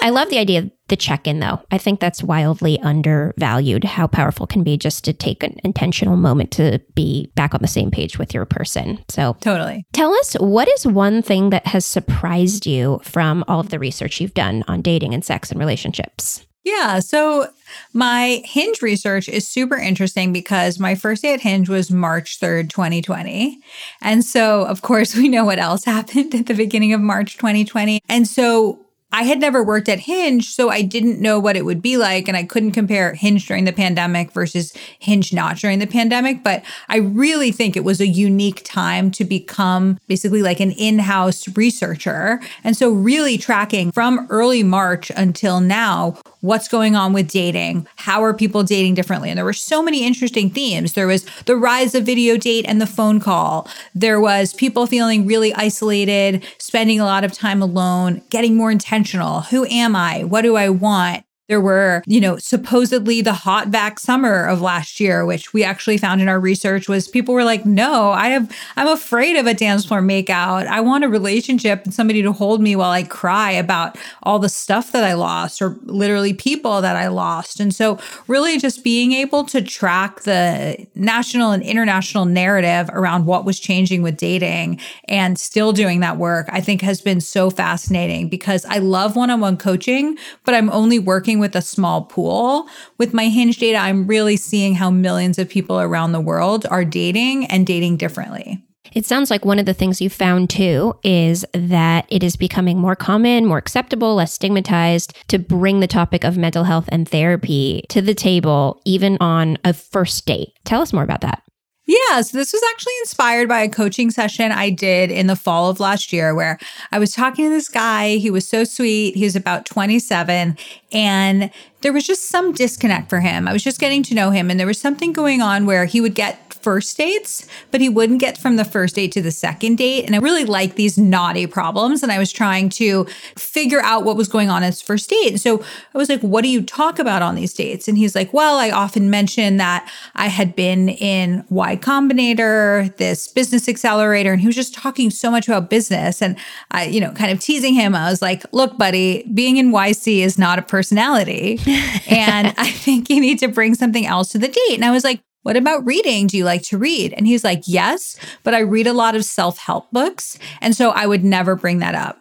I 0.00 0.10
love 0.10 0.30
the 0.30 0.38
idea 0.38 0.60
of 0.60 0.70
the 0.86 0.96
check 0.96 1.26
in, 1.26 1.40
though. 1.40 1.60
I 1.70 1.76
think 1.76 2.00
that's 2.00 2.22
wildly 2.22 2.78
undervalued 2.80 3.84
how 3.84 4.06
powerful 4.06 4.46
can 4.46 4.62
be 4.62 4.78
just 4.78 5.04
to 5.04 5.12
take 5.12 5.42
an 5.42 5.56
intentional 5.64 6.16
moment 6.16 6.52
to 6.52 6.80
be 6.94 7.30
back 7.34 7.52
on 7.52 7.60
the 7.60 7.68
same 7.68 7.90
page 7.90 8.18
with 8.18 8.32
your 8.32 8.46
person. 8.46 9.04
So, 9.08 9.36
totally. 9.40 9.84
Tell 9.92 10.14
us 10.14 10.34
what 10.34 10.68
is 10.68 10.86
one 10.86 11.20
thing 11.20 11.50
that 11.50 11.66
has 11.66 11.84
surprised 11.84 12.64
you 12.64 13.00
from 13.02 13.44
all 13.48 13.60
of 13.60 13.70
the 13.70 13.78
research 13.78 14.20
you've 14.20 14.34
done 14.34 14.64
on 14.68 14.80
dating 14.80 15.12
and 15.14 15.24
sex 15.24 15.50
and 15.50 15.58
relationships? 15.58 16.46
Yeah. 16.64 16.98
So 17.00 17.48
my 17.92 18.42
Hinge 18.44 18.82
research 18.82 19.28
is 19.28 19.46
super 19.46 19.76
interesting 19.76 20.32
because 20.32 20.78
my 20.78 20.94
first 20.94 21.22
day 21.22 21.32
at 21.34 21.40
Hinge 21.40 21.68
was 21.68 21.90
March 21.90 22.38
3rd, 22.40 22.68
2020. 22.70 23.58
And 24.02 24.24
so, 24.24 24.64
of 24.64 24.82
course, 24.82 25.14
we 25.16 25.28
know 25.28 25.44
what 25.44 25.58
else 25.58 25.84
happened 25.84 26.34
at 26.34 26.46
the 26.46 26.54
beginning 26.54 26.92
of 26.92 27.00
March 27.00 27.36
2020. 27.36 28.00
And 28.08 28.26
so 28.26 28.84
I 29.10 29.22
had 29.22 29.40
never 29.40 29.64
worked 29.64 29.88
at 29.88 30.00
Hinge, 30.00 30.50
so 30.50 30.68
I 30.68 30.82
didn't 30.82 31.18
know 31.18 31.40
what 31.40 31.56
it 31.56 31.64
would 31.64 31.80
be 31.80 31.96
like. 31.96 32.28
And 32.28 32.36
I 32.36 32.44
couldn't 32.44 32.72
compare 32.72 33.14
Hinge 33.14 33.46
during 33.46 33.64
the 33.64 33.72
pandemic 33.72 34.32
versus 34.32 34.74
Hinge 34.98 35.32
not 35.32 35.56
during 35.56 35.78
the 35.78 35.86
pandemic. 35.86 36.44
But 36.44 36.62
I 36.90 36.98
really 36.98 37.50
think 37.50 37.74
it 37.74 37.84
was 37.84 38.02
a 38.02 38.06
unique 38.06 38.62
time 38.64 39.10
to 39.12 39.24
become 39.24 39.98
basically 40.08 40.42
like 40.42 40.60
an 40.60 40.72
in 40.72 40.98
house 40.98 41.48
researcher. 41.56 42.40
And 42.62 42.76
so, 42.76 42.90
really 42.90 43.38
tracking 43.38 43.92
from 43.92 44.26
early 44.28 44.62
March 44.62 45.10
until 45.16 45.60
now 45.60 46.18
what's 46.40 46.68
going 46.68 46.94
on 46.94 47.12
with 47.12 47.28
dating, 47.28 47.86
how 47.96 48.22
are 48.22 48.34
people 48.34 48.62
dating 48.62 48.94
differently. 48.94 49.30
And 49.30 49.36
there 49.36 49.44
were 49.44 49.52
so 49.52 49.82
many 49.82 50.06
interesting 50.06 50.50
themes. 50.50 50.92
There 50.92 51.06
was 51.06 51.26
the 51.46 51.56
rise 51.56 51.94
of 51.94 52.04
video 52.04 52.36
date 52.36 52.64
and 52.68 52.80
the 52.80 52.86
phone 52.86 53.20
call, 53.20 53.68
there 53.94 54.20
was 54.20 54.54
people 54.54 54.86
feeling 54.86 55.26
really 55.26 55.52
isolated, 55.54 56.44
spending 56.58 57.00
a 57.00 57.04
lot 57.04 57.24
of 57.24 57.32
time 57.32 57.62
alone, 57.62 58.22
getting 58.30 58.56
more 58.56 58.70
intentional. 58.70 59.42
Who 59.42 59.66
am 59.66 59.96
I? 59.96 60.24
What 60.24 60.42
do 60.42 60.56
I 60.56 60.68
want? 60.68 61.24
There 61.48 61.62
were, 61.62 62.02
you 62.06 62.20
know, 62.20 62.36
supposedly 62.36 63.22
the 63.22 63.32
hot 63.32 63.70
vax 63.70 64.00
summer 64.00 64.44
of 64.44 64.60
last 64.60 65.00
year, 65.00 65.24
which 65.24 65.54
we 65.54 65.64
actually 65.64 65.96
found 65.96 66.20
in 66.20 66.28
our 66.28 66.38
research 66.38 66.90
was 66.90 67.08
people 67.08 67.32
were 67.32 67.44
like, 67.44 67.64
no, 67.64 68.10
I 68.10 68.28
have, 68.28 68.54
I'm 68.76 68.88
afraid 68.88 69.34
of 69.36 69.46
a 69.46 69.54
dance 69.54 69.86
floor 69.86 70.02
makeout. 70.02 70.66
I 70.66 70.82
want 70.82 71.04
a 71.04 71.08
relationship 71.08 71.84
and 71.84 71.94
somebody 71.94 72.20
to 72.22 72.32
hold 72.32 72.60
me 72.60 72.76
while 72.76 72.90
I 72.90 73.02
cry 73.02 73.50
about 73.50 73.96
all 74.22 74.38
the 74.38 74.50
stuff 74.50 74.92
that 74.92 75.04
I 75.04 75.14
lost 75.14 75.62
or 75.62 75.78
literally 75.84 76.34
people 76.34 76.82
that 76.82 76.96
I 76.96 77.08
lost. 77.08 77.60
And 77.60 77.74
so, 77.74 77.98
really, 78.26 78.58
just 78.58 78.84
being 78.84 79.12
able 79.12 79.44
to 79.44 79.62
track 79.62 80.22
the 80.22 80.86
national 80.94 81.52
and 81.52 81.62
international 81.62 82.26
narrative 82.26 82.90
around 82.92 83.24
what 83.24 83.46
was 83.46 83.58
changing 83.58 84.02
with 84.02 84.18
dating 84.18 84.80
and 85.04 85.38
still 85.38 85.72
doing 85.72 86.00
that 86.00 86.18
work, 86.18 86.46
I 86.50 86.60
think 86.60 86.82
has 86.82 87.00
been 87.00 87.22
so 87.22 87.48
fascinating 87.48 88.28
because 88.28 88.66
I 88.66 88.78
love 88.78 89.16
one 89.16 89.30
on 89.30 89.40
one 89.40 89.56
coaching, 89.56 90.18
but 90.44 90.54
I'm 90.54 90.68
only 90.70 90.98
working 90.98 91.37
with 91.38 91.54
a 91.56 91.62
small 91.62 92.02
pool. 92.02 92.68
With 92.98 93.14
my 93.14 93.28
hinge 93.28 93.58
data, 93.58 93.78
I'm 93.78 94.06
really 94.06 94.36
seeing 94.36 94.74
how 94.74 94.90
millions 94.90 95.38
of 95.38 95.48
people 95.48 95.80
around 95.80 96.12
the 96.12 96.20
world 96.20 96.66
are 96.70 96.84
dating 96.84 97.46
and 97.46 97.66
dating 97.66 97.96
differently. 97.96 98.64
It 98.92 99.06
sounds 99.06 99.30
like 99.30 99.44
one 99.44 99.58
of 99.58 99.66
the 99.66 99.74
things 99.74 100.00
you 100.00 100.10
found 100.10 100.50
too 100.50 100.94
is 101.02 101.44
that 101.52 102.06
it 102.08 102.22
is 102.22 102.36
becoming 102.36 102.78
more 102.78 102.96
common, 102.96 103.44
more 103.44 103.58
acceptable, 103.58 104.14
less 104.14 104.32
stigmatized 104.32 105.16
to 105.28 105.38
bring 105.38 105.80
the 105.80 105.86
topic 105.86 106.24
of 106.24 106.38
mental 106.38 106.64
health 106.64 106.88
and 106.88 107.08
therapy 107.08 107.84
to 107.90 108.00
the 108.00 108.14
table, 108.14 108.80
even 108.84 109.18
on 109.20 109.58
a 109.64 109.72
first 109.72 110.24
date. 110.26 110.52
Tell 110.64 110.80
us 110.80 110.92
more 110.92 111.02
about 111.02 111.20
that. 111.20 111.42
Yeah, 111.88 112.20
so 112.20 112.36
this 112.36 112.52
was 112.52 112.62
actually 112.70 112.92
inspired 113.00 113.48
by 113.48 113.62
a 113.62 113.68
coaching 113.68 114.10
session 114.10 114.52
I 114.52 114.68
did 114.68 115.10
in 115.10 115.26
the 115.26 115.34
fall 115.34 115.70
of 115.70 115.80
last 115.80 116.12
year 116.12 116.34
where 116.34 116.58
I 116.92 116.98
was 116.98 117.14
talking 117.14 117.46
to 117.46 117.50
this 117.50 117.70
guy. 117.70 118.16
He 118.16 118.30
was 118.30 118.46
so 118.46 118.64
sweet. 118.64 119.16
He 119.16 119.24
was 119.24 119.34
about 119.34 119.64
27 119.64 120.58
And 120.90 121.50
there 121.80 121.92
was 121.92 122.06
just 122.06 122.28
some 122.28 122.52
disconnect 122.52 123.10
for 123.10 123.20
him. 123.20 123.46
I 123.46 123.52
was 123.52 123.62
just 123.62 123.78
getting 123.78 124.02
to 124.04 124.14
know 124.14 124.30
him, 124.30 124.50
and 124.50 124.58
there 124.58 124.66
was 124.66 124.80
something 124.80 125.12
going 125.12 125.42
on 125.42 125.66
where 125.66 125.84
he 125.84 126.00
would 126.00 126.14
get 126.14 126.48
first 126.62 126.96
dates, 126.96 127.46
but 127.70 127.80
he 127.80 127.88
wouldn't 127.88 128.20
get 128.20 128.36
from 128.36 128.56
the 128.56 128.64
first 128.64 128.96
date 128.96 129.12
to 129.12 129.22
the 129.22 129.30
second 129.30 129.76
date. 129.76 130.04
And 130.04 130.14
I 130.14 130.18
really 130.18 130.44
like 130.44 130.74
these 130.74 130.98
knotty 130.98 131.46
problems. 131.46 132.02
And 132.02 132.12
I 132.12 132.18
was 132.18 132.32
trying 132.32 132.68
to 132.70 133.04
figure 133.36 133.80
out 133.80 134.04
what 134.04 134.16
was 134.16 134.28
going 134.28 134.50
on 134.50 134.62
his 134.62 134.82
first 134.82 135.08
date. 135.08 135.38
So 135.38 135.62
I 135.94 135.98
was 135.98 136.08
like, 136.08 136.20
what 136.20 136.42
do 136.42 136.48
you 136.48 136.62
talk 136.62 136.98
about 136.98 137.22
on 137.22 137.36
these 137.36 137.54
dates? 137.54 137.88
And 137.88 137.96
he's 137.96 138.14
like, 138.14 138.32
well, 138.32 138.56
I 138.56 138.70
often 138.70 139.08
mention 139.10 139.56
that 139.58 139.90
I 140.14 140.26
had 140.26 140.54
been 140.54 140.88
in 140.88 141.44
Y 141.48 141.76
Combinator, 141.76 142.94
this 142.96 143.28
business 143.28 143.68
accelerator. 143.68 144.32
And 144.32 144.40
he 144.40 144.46
was 144.46 144.56
just 144.56 144.74
talking 144.74 145.10
so 145.10 145.30
much 145.30 145.48
about 145.48 145.70
business. 145.70 146.20
And 146.20 146.36
I, 146.70 146.84
you 146.84 147.00
know, 147.00 147.12
kind 147.12 147.30
of 147.30 147.40
teasing 147.40 147.74
him. 147.74 147.94
I 147.94 148.10
was 148.10 148.20
like, 148.20 148.44
look, 148.52 148.76
buddy, 148.76 149.22
being 149.32 149.56
in 149.56 149.72
YC 149.72 150.18
is 150.18 150.38
not 150.38 150.58
a 150.58 150.62
personality. 150.78 151.58
and 152.08 152.54
I 152.56 152.70
think 152.70 153.10
you 153.10 153.20
need 153.20 153.40
to 153.40 153.48
bring 153.48 153.74
something 153.74 154.06
else 154.06 154.28
to 154.30 154.38
the 154.38 154.46
date. 154.46 154.74
And 154.74 154.84
I 154.84 154.92
was 154.92 155.02
like, 155.02 155.20
what 155.42 155.56
about 155.56 155.84
reading? 155.84 156.28
Do 156.28 156.36
you 156.36 156.44
like 156.44 156.62
to 156.64 156.78
read? 156.78 157.12
And 157.14 157.26
he's 157.26 157.42
like, 157.42 157.62
Yes, 157.66 158.16
but 158.44 158.54
I 158.54 158.60
read 158.60 158.86
a 158.86 158.92
lot 158.92 159.16
of 159.16 159.24
self 159.24 159.58
help 159.58 159.90
books. 159.90 160.38
And 160.60 160.74
so 160.74 160.90
I 160.90 161.06
would 161.06 161.24
never 161.24 161.56
bring 161.56 161.78
that 161.78 161.94
up. 161.94 162.18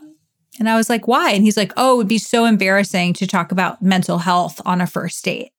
And 0.60 0.70
I 0.70 0.76
was 0.76 0.90
like, 0.90 1.08
Why? 1.08 1.32
And 1.32 1.44
he's 1.44 1.58
like, 1.58 1.74
Oh, 1.78 1.96
it 1.96 1.98
would 1.98 2.08
be 2.08 2.18
so 2.18 2.46
embarrassing 2.46 3.14
to 3.14 3.28
talk 3.28 3.52
about 3.52 3.82
mental 3.82 4.20
health 4.20 4.62
on 4.66 4.82
a 4.82 4.88
first 4.88 5.24
date. 5.26 5.52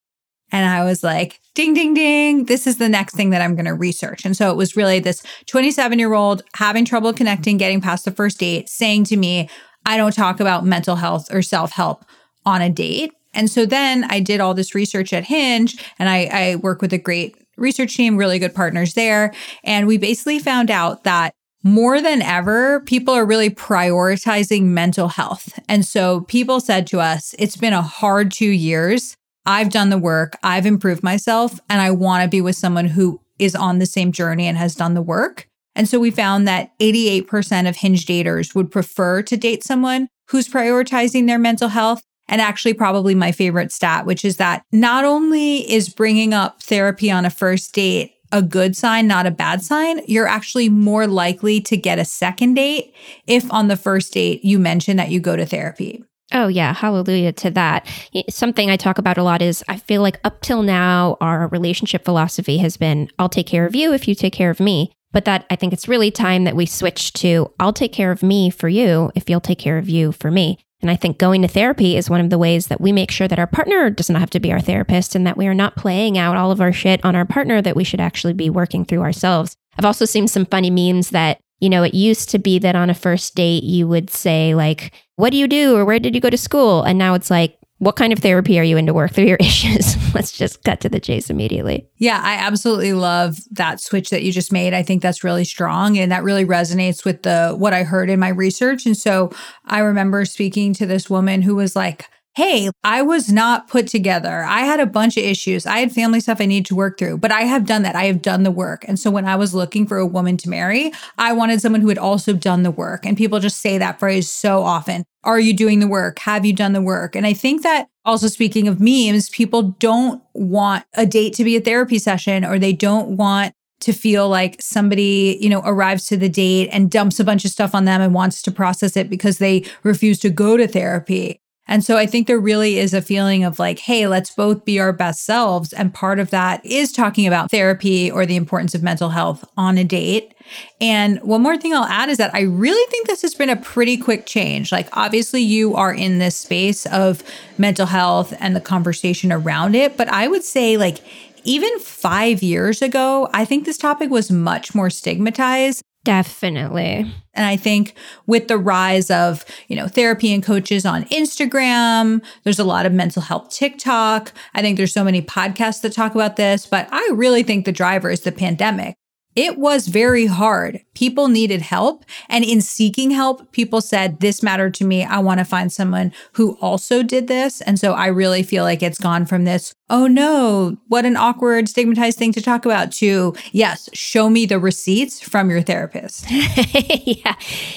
And 0.50 0.64
I 0.64 0.82
was 0.82 1.04
like, 1.04 1.40
ding, 1.54 1.74
ding, 1.74 1.92
ding. 1.92 2.46
This 2.46 2.66
is 2.66 2.78
the 2.78 2.88
next 2.88 3.14
thing 3.14 3.30
that 3.30 3.42
I'm 3.42 3.54
going 3.54 3.66
to 3.66 3.74
research. 3.74 4.24
And 4.24 4.34
so 4.34 4.50
it 4.50 4.56
was 4.56 4.76
really 4.76 4.98
this 4.98 5.22
27 5.46 5.98
year 5.98 6.14
old 6.14 6.42
having 6.54 6.86
trouble 6.86 7.12
connecting, 7.12 7.58
getting 7.58 7.82
past 7.82 8.06
the 8.06 8.12
first 8.12 8.38
date, 8.38 8.70
saying 8.70 9.04
to 9.04 9.16
me, 9.18 9.50
I 9.84 9.98
don't 9.98 10.14
talk 10.14 10.40
about 10.40 10.64
mental 10.64 10.96
health 10.96 11.28
or 11.30 11.42
self 11.42 11.72
help 11.72 12.04
on 12.48 12.62
a 12.62 12.70
date. 12.70 13.12
And 13.34 13.50
so 13.50 13.66
then 13.66 14.04
I 14.04 14.20
did 14.20 14.40
all 14.40 14.54
this 14.54 14.74
research 14.74 15.12
at 15.12 15.24
Hinge 15.24 15.76
and 15.98 16.08
I, 16.08 16.28
I 16.32 16.56
work 16.56 16.80
with 16.80 16.92
a 16.92 16.98
great 16.98 17.36
research 17.56 17.94
team, 17.94 18.16
really 18.16 18.38
good 18.38 18.54
partners 18.54 18.94
there. 18.94 19.34
And 19.62 19.86
we 19.86 19.98
basically 19.98 20.38
found 20.38 20.70
out 20.70 21.04
that 21.04 21.34
more 21.62 22.00
than 22.00 22.22
ever, 22.22 22.80
people 22.80 23.12
are 23.14 23.26
really 23.26 23.50
prioritizing 23.50 24.62
mental 24.62 25.08
health. 25.08 25.58
And 25.68 25.84
so 25.84 26.22
people 26.22 26.60
said 26.60 26.86
to 26.88 27.00
us, 27.00 27.34
it's 27.38 27.56
been 27.56 27.72
a 27.72 27.82
hard 27.82 28.30
two 28.30 28.48
years. 28.48 29.16
I've 29.44 29.70
done 29.70 29.90
the 29.90 29.98
work, 29.98 30.36
I've 30.42 30.66
improved 30.66 31.02
myself, 31.02 31.58
and 31.68 31.80
I 31.80 31.90
want 31.90 32.22
to 32.22 32.28
be 32.28 32.40
with 32.40 32.54
someone 32.54 32.86
who 32.86 33.20
is 33.38 33.54
on 33.54 33.78
the 33.78 33.86
same 33.86 34.12
journey 34.12 34.46
and 34.46 34.58
has 34.58 34.74
done 34.74 34.94
the 34.94 35.02
work. 35.02 35.48
And 35.74 35.88
so 35.88 35.98
we 35.98 36.10
found 36.10 36.46
that 36.46 36.76
88% 36.80 37.68
of 37.68 37.76
hinge 37.76 38.04
daters 38.04 38.54
would 38.54 38.70
prefer 38.70 39.22
to 39.22 39.36
date 39.36 39.64
someone 39.64 40.08
who's 40.28 40.48
prioritizing 40.48 41.26
their 41.26 41.38
mental 41.38 41.68
health 41.68 42.02
and 42.28 42.40
actually 42.40 42.74
probably 42.74 43.14
my 43.14 43.32
favorite 43.32 43.72
stat, 43.72 44.06
which 44.06 44.24
is 44.24 44.36
that 44.36 44.62
not 44.72 45.04
only 45.04 45.70
is 45.70 45.88
bringing 45.88 46.34
up 46.34 46.62
therapy 46.62 47.10
on 47.10 47.24
a 47.24 47.30
first 47.30 47.74
date 47.74 48.14
a 48.30 48.42
good 48.42 48.76
sign, 48.76 49.06
not 49.06 49.26
a 49.26 49.30
bad 49.30 49.62
sign, 49.62 50.00
you're 50.06 50.26
actually 50.26 50.68
more 50.68 51.06
likely 51.06 51.60
to 51.62 51.76
get 51.76 51.98
a 51.98 52.04
second 52.04 52.54
date 52.54 52.94
if 53.26 53.50
on 53.52 53.68
the 53.68 53.76
first 53.76 54.12
date 54.12 54.44
you 54.44 54.58
mention 54.58 54.96
that 54.98 55.10
you 55.10 55.20
go 55.20 55.36
to 55.36 55.46
therapy. 55.46 56.04
Oh, 56.32 56.48
yeah. 56.48 56.74
Hallelujah 56.74 57.32
to 57.32 57.50
that. 57.52 57.86
Something 58.28 58.70
I 58.70 58.76
talk 58.76 58.98
about 58.98 59.16
a 59.16 59.22
lot 59.22 59.40
is 59.40 59.64
I 59.66 59.78
feel 59.78 60.02
like 60.02 60.20
up 60.24 60.42
till 60.42 60.62
now, 60.62 61.16
our 61.22 61.48
relationship 61.48 62.04
philosophy 62.04 62.58
has 62.58 62.76
been 62.76 63.08
I'll 63.18 63.30
take 63.30 63.46
care 63.46 63.64
of 63.64 63.74
you 63.74 63.94
if 63.94 64.06
you 64.06 64.14
take 64.14 64.34
care 64.34 64.50
of 64.50 64.60
me. 64.60 64.92
But 65.10 65.24
that 65.24 65.46
I 65.48 65.56
think 65.56 65.72
it's 65.72 65.88
really 65.88 66.10
time 66.10 66.44
that 66.44 66.54
we 66.54 66.66
switch 66.66 67.14
to 67.14 67.50
I'll 67.58 67.72
take 67.72 67.94
care 67.94 68.12
of 68.12 68.22
me 68.22 68.50
for 68.50 68.68
you 68.68 69.10
if 69.14 69.30
you'll 69.30 69.40
take 69.40 69.58
care 69.58 69.78
of 69.78 69.88
you 69.88 70.12
for 70.12 70.30
me. 70.30 70.58
And 70.80 70.90
I 70.90 70.96
think 70.96 71.18
going 71.18 71.42
to 71.42 71.48
therapy 71.48 71.96
is 71.96 72.08
one 72.08 72.20
of 72.20 72.30
the 72.30 72.38
ways 72.38 72.68
that 72.68 72.80
we 72.80 72.92
make 72.92 73.10
sure 73.10 73.26
that 73.26 73.38
our 73.38 73.46
partner 73.46 73.90
does 73.90 74.08
not 74.08 74.20
have 74.20 74.30
to 74.30 74.40
be 74.40 74.52
our 74.52 74.60
therapist 74.60 75.14
and 75.14 75.26
that 75.26 75.36
we 75.36 75.46
are 75.46 75.54
not 75.54 75.76
playing 75.76 76.16
out 76.16 76.36
all 76.36 76.50
of 76.50 76.60
our 76.60 76.72
shit 76.72 77.04
on 77.04 77.16
our 77.16 77.24
partner 77.24 77.60
that 77.60 77.76
we 77.76 77.84
should 77.84 78.00
actually 78.00 78.32
be 78.32 78.48
working 78.48 78.84
through 78.84 79.02
ourselves. 79.02 79.56
I've 79.76 79.84
also 79.84 80.04
seen 80.04 80.28
some 80.28 80.46
funny 80.46 80.70
memes 80.70 81.10
that, 81.10 81.40
you 81.60 81.68
know, 81.68 81.82
it 81.82 81.94
used 81.94 82.28
to 82.30 82.38
be 82.38 82.58
that 82.60 82.76
on 82.76 82.90
a 82.90 82.94
first 82.94 83.34
date 83.34 83.64
you 83.64 83.88
would 83.88 84.10
say, 84.10 84.54
like, 84.54 84.92
what 85.16 85.30
do 85.30 85.36
you 85.36 85.48
do 85.48 85.76
or 85.76 85.84
where 85.84 85.98
did 85.98 86.14
you 86.14 86.20
go 86.20 86.30
to 86.30 86.36
school? 86.36 86.82
And 86.82 86.98
now 86.98 87.14
it's 87.14 87.30
like, 87.30 87.58
what 87.78 87.96
kind 87.96 88.12
of 88.12 88.18
therapy 88.18 88.58
are 88.58 88.64
you 88.64 88.76
in 88.76 88.86
to 88.86 88.94
work 88.94 89.12
through 89.12 89.26
your 89.26 89.36
issues? 89.40 89.96
Let's 90.14 90.32
just 90.32 90.64
cut 90.64 90.80
to 90.80 90.88
the 90.88 91.00
chase 91.00 91.30
immediately. 91.30 91.88
Yeah, 91.96 92.20
I 92.22 92.34
absolutely 92.34 92.92
love 92.92 93.38
that 93.52 93.80
switch 93.80 94.10
that 94.10 94.22
you 94.22 94.32
just 94.32 94.52
made. 94.52 94.74
I 94.74 94.82
think 94.82 95.02
that's 95.02 95.24
really 95.24 95.44
strong 95.44 95.96
and 95.96 96.10
that 96.12 96.24
really 96.24 96.44
resonates 96.44 97.04
with 97.04 97.22
the 97.22 97.54
what 97.56 97.72
I 97.72 97.84
heard 97.84 98.10
in 98.10 98.18
my 98.18 98.28
research. 98.28 98.86
And 98.86 98.96
so 98.96 99.30
I 99.64 99.78
remember 99.80 100.24
speaking 100.24 100.74
to 100.74 100.86
this 100.86 101.08
woman 101.08 101.42
who 101.42 101.54
was 101.54 101.76
like, 101.76 102.06
hey, 102.34 102.70
I 102.84 103.02
was 103.02 103.32
not 103.32 103.66
put 103.66 103.88
together. 103.88 104.44
I 104.44 104.60
had 104.60 104.78
a 104.78 104.86
bunch 104.86 105.16
of 105.16 105.24
issues. 105.24 105.66
I 105.66 105.78
had 105.78 105.90
family 105.90 106.20
stuff 106.20 106.40
I 106.40 106.46
need 106.46 106.66
to 106.66 106.74
work 106.76 106.96
through, 106.96 107.18
but 107.18 107.32
I 107.32 107.42
have 107.42 107.66
done 107.66 107.82
that. 107.82 107.96
I 107.96 108.04
have 108.04 108.22
done 108.22 108.44
the 108.44 108.52
work. 108.52 108.84
And 108.86 108.96
so 108.96 109.10
when 109.10 109.26
I 109.26 109.34
was 109.34 109.54
looking 109.54 109.88
for 109.88 109.98
a 109.98 110.06
woman 110.06 110.36
to 110.38 110.48
marry, 110.48 110.92
I 111.18 111.32
wanted 111.32 111.60
someone 111.60 111.80
who 111.80 111.88
had 111.88 111.98
also 111.98 112.32
done 112.32 112.62
the 112.62 112.70
work. 112.70 113.04
And 113.04 113.16
people 113.16 113.40
just 113.40 113.58
say 113.58 113.76
that 113.78 113.98
phrase 113.98 114.30
so 114.30 114.62
often. 114.62 115.04
Are 115.24 115.40
you 115.40 115.52
doing 115.52 115.80
the 115.80 115.88
work? 115.88 116.20
Have 116.20 116.46
you 116.46 116.52
done 116.52 116.74
the 116.74 116.80
work? 116.80 117.16
And 117.16 117.26
I 117.26 117.32
think 117.32 117.64
that 117.64 117.88
also 118.04 118.28
speaking 118.28 118.68
of 118.68 118.78
memes, 118.80 119.28
people 119.30 119.74
don't 119.80 120.22
want 120.32 120.84
a 120.94 121.06
date 121.06 121.34
to 121.34 121.44
be 121.44 121.56
a 121.56 121.60
therapy 121.60 121.98
session 121.98 122.44
or 122.44 122.58
they 122.58 122.72
don't 122.72 123.16
want 123.16 123.52
to 123.80 123.92
feel 123.92 124.28
like 124.28 124.60
somebody, 124.60 125.38
you 125.40 125.48
know, 125.48 125.62
arrives 125.64 126.06
to 126.06 126.16
the 126.16 126.28
date 126.28 126.68
and 126.72 126.90
dumps 126.90 127.20
a 127.20 127.24
bunch 127.24 127.44
of 127.44 127.50
stuff 127.50 127.74
on 127.74 127.84
them 127.84 128.00
and 128.00 128.14
wants 128.14 128.42
to 128.42 128.50
process 128.50 128.96
it 128.96 129.10
because 129.10 129.38
they 129.38 129.64
refuse 129.82 130.18
to 130.20 130.30
go 130.30 130.56
to 130.56 130.66
therapy. 130.66 131.40
And 131.68 131.84
so 131.84 131.96
I 131.96 132.06
think 132.06 132.26
there 132.26 132.40
really 132.40 132.78
is 132.78 132.94
a 132.94 133.02
feeling 133.02 133.44
of 133.44 133.58
like, 133.58 133.78
hey, 133.78 134.06
let's 134.06 134.30
both 134.30 134.64
be 134.64 134.80
our 134.80 134.92
best 134.92 135.24
selves. 135.24 135.72
And 135.72 135.92
part 135.92 136.18
of 136.18 136.30
that 136.30 136.64
is 136.64 136.90
talking 136.90 137.26
about 137.26 137.50
therapy 137.50 138.10
or 138.10 138.24
the 138.24 138.36
importance 138.36 138.74
of 138.74 138.82
mental 138.82 139.10
health 139.10 139.44
on 139.56 139.78
a 139.78 139.84
date. 139.84 140.34
And 140.80 141.18
one 141.20 141.42
more 141.42 141.58
thing 141.58 141.74
I'll 141.74 141.84
add 141.84 142.08
is 142.08 142.16
that 142.16 142.34
I 142.34 142.40
really 142.40 142.90
think 142.90 143.06
this 143.06 143.20
has 143.20 143.34
been 143.34 143.50
a 143.50 143.56
pretty 143.56 143.98
quick 143.98 144.24
change. 144.24 144.72
Like, 144.72 144.88
obviously, 144.94 145.42
you 145.42 145.74
are 145.74 145.92
in 145.92 146.18
this 146.18 146.36
space 146.36 146.86
of 146.86 147.22
mental 147.58 147.86
health 147.86 148.32
and 148.40 148.56
the 148.56 148.60
conversation 148.60 149.30
around 149.30 149.74
it. 149.74 149.98
But 149.98 150.08
I 150.08 150.26
would 150.26 150.42
say, 150.42 150.78
like, 150.78 150.98
even 151.44 151.78
five 151.80 152.42
years 152.42 152.82
ago, 152.82 153.28
I 153.34 153.44
think 153.44 153.64
this 153.64 153.78
topic 153.78 154.10
was 154.10 154.30
much 154.30 154.74
more 154.74 154.90
stigmatized. 154.90 155.82
Definitely. 156.04 157.12
And 157.34 157.46
I 157.46 157.56
think 157.56 157.94
with 158.26 158.48
the 158.48 158.56
rise 158.56 159.10
of, 159.10 159.44
you 159.68 159.76
know, 159.76 159.88
therapy 159.88 160.32
and 160.32 160.42
coaches 160.42 160.86
on 160.86 161.04
Instagram, 161.06 162.24
there's 162.44 162.58
a 162.58 162.64
lot 162.64 162.86
of 162.86 162.92
mental 162.92 163.20
health 163.20 163.50
TikTok. 163.50 164.32
I 164.54 164.62
think 164.62 164.76
there's 164.76 164.92
so 164.92 165.04
many 165.04 165.20
podcasts 165.20 165.82
that 165.82 165.92
talk 165.92 166.14
about 166.14 166.36
this, 166.36 166.66
but 166.66 166.88
I 166.90 167.10
really 167.14 167.42
think 167.42 167.64
the 167.64 167.72
driver 167.72 168.10
is 168.10 168.20
the 168.20 168.32
pandemic. 168.32 168.96
It 169.38 169.56
was 169.56 169.86
very 169.86 170.26
hard. 170.26 170.80
People 170.94 171.28
needed 171.28 171.62
help. 171.62 172.04
And 172.28 172.44
in 172.44 172.60
seeking 172.60 173.12
help, 173.12 173.52
people 173.52 173.80
said, 173.80 174.18
This 174.18 174.42
mattered 174.42 174.74
to 174.74 174.84
me. 174.84 175.04
I 175.04 175.20
want 175.20 175.38
to 175.38 175.44
find 175.44 175.70
someone 175.70 176.10
who 176.32 176.58
also 176.60 177.04
did 177.04 177.28
this. 177.28 177.60
And 177.60 177.78
so 177.78 177.92
I 177.92 178.08
really 178.08 178.42
feel 178.42 178.64
like 178.64 178.82
it's 178.82 178.98
gone 178.98 179.26
from 179.26 179.44
this, 179.44 179.72
oh 179.90 180.08
no, 180.08 180.76
what 180.88 181.04
an 181.04 181.16
awkward, 181.16 181.68
stigmatized 181.68 182.18
thing 182.18 182.32
to 182.32 182.42
talk 182.42 182.64
about, 182.64 182.90
to 182.94 183.32
yes, 183.52 183.88
show 183.92 184.28
me 184.28 184.44
the 184.44 184.58
receipts 184.58 185.20
from 185.20 185.50
your 185.50 185.62
therapist. 185.62 186.26
yeah. 186.30 187.36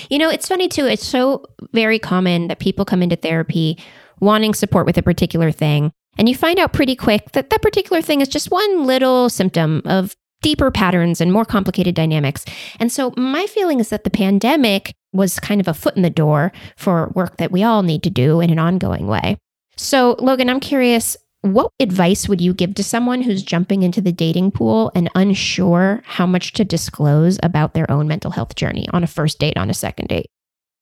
You 0.09 0.17
know, 0.17 0.31
it's 0.31 0.47
funny 0.47 0.67
too. 0.67 0.87
It's 0.87 1.05
so 1.05 1.45
very 1.73 1.99
common 1.99 2.47
that 2.47 2.57
people 2.57 2.85
come 2.85 3.03
into 3.03 3.15
therapy 3.15 3.77
wanting 4.19 4.55
support 4.55 4.87
with 4.87 4.97
a 4.97 5.03
particular 5.03 5.51
thing. 5.51 5.91
And 6.17 6.27
you 6.27 6.35
find 6.35 6.57
out 6.57 6.73
pretty 6.73 6.95
quick 6.95 7.33
that 7.33 7.51
that 7.51 7.61
particular 7.61 8.01
thing 8.01 8.19
is 8.19 8.27
just 8.27 8.49
one 8.49 8.85
little 8.85 9.29
symptom 9.29 9.83
of 9.85 10.15
deeper 10.41 10.71
patterns 10.71 11.21
and 11.21 11.31
more 11.31 11.45
complicated 11.45 11.95
dynamics. 11.95 12.45
And 12.79 12.91
so 12.91 13.13
my 13.17 13.45
feeling 13.47 13.79
is 13.79 13.89
that 13.89 14.03
the 14.03 14.09
pandemic 14.09 14.93
was 15.13 15.39
kind 15.39 15.61
of 15.61 15.67
a 15.67 15.73
foot 15.73 15.95
in 15.95 16.01
the 16.01 16.09
door 16.09 16.51
for 16.75 17.11
work 17.15 17.37
that 17.37 17.51
we 17.51 17.63
all 17.63 17.83
need 17.83 18.03
to 18.03 18.09
do 18.09 18.39
in 18.39 18.49
an 18.49 18.59
ongoing 18.59 19.07
way. 19.07 19.37
So, 19.77 20.15
Logan, 20.19 20.49
I'm 20.49 20.59
curious, 20.59 21.17
what 21.41 21.71
advice 21.79 22.29
would 22.29 22.39
you 22.39 22.53
give 22.53 22.75
to 22.75 22.83
someone 22.83 23.21
who's 23.21 23.43
jumping 23.43 23.83
into 23.83 24.01
the 24.01 24.11
dating 24.11 24.51
pool 24.51 24.91
and 24.93 25.09
unsure 25.15 26.01
how 26.05 26.25
much 26.25 26.53
to 26.53 26.63
disclose 26.63 27.39
about 27.41 27.73
their 27.73 27.89
own 27.89 28.07
mental 28.07 28.31
health 28.31 28.55
journey 28.55 28.87
on 28.93 29.03
a 29.03 29.07
first 29.07 29.39
date, 29.39 29.57
on 29.57 29.69
a 29.69 29.73
second 29.73 30.07
date? 30.07 30.27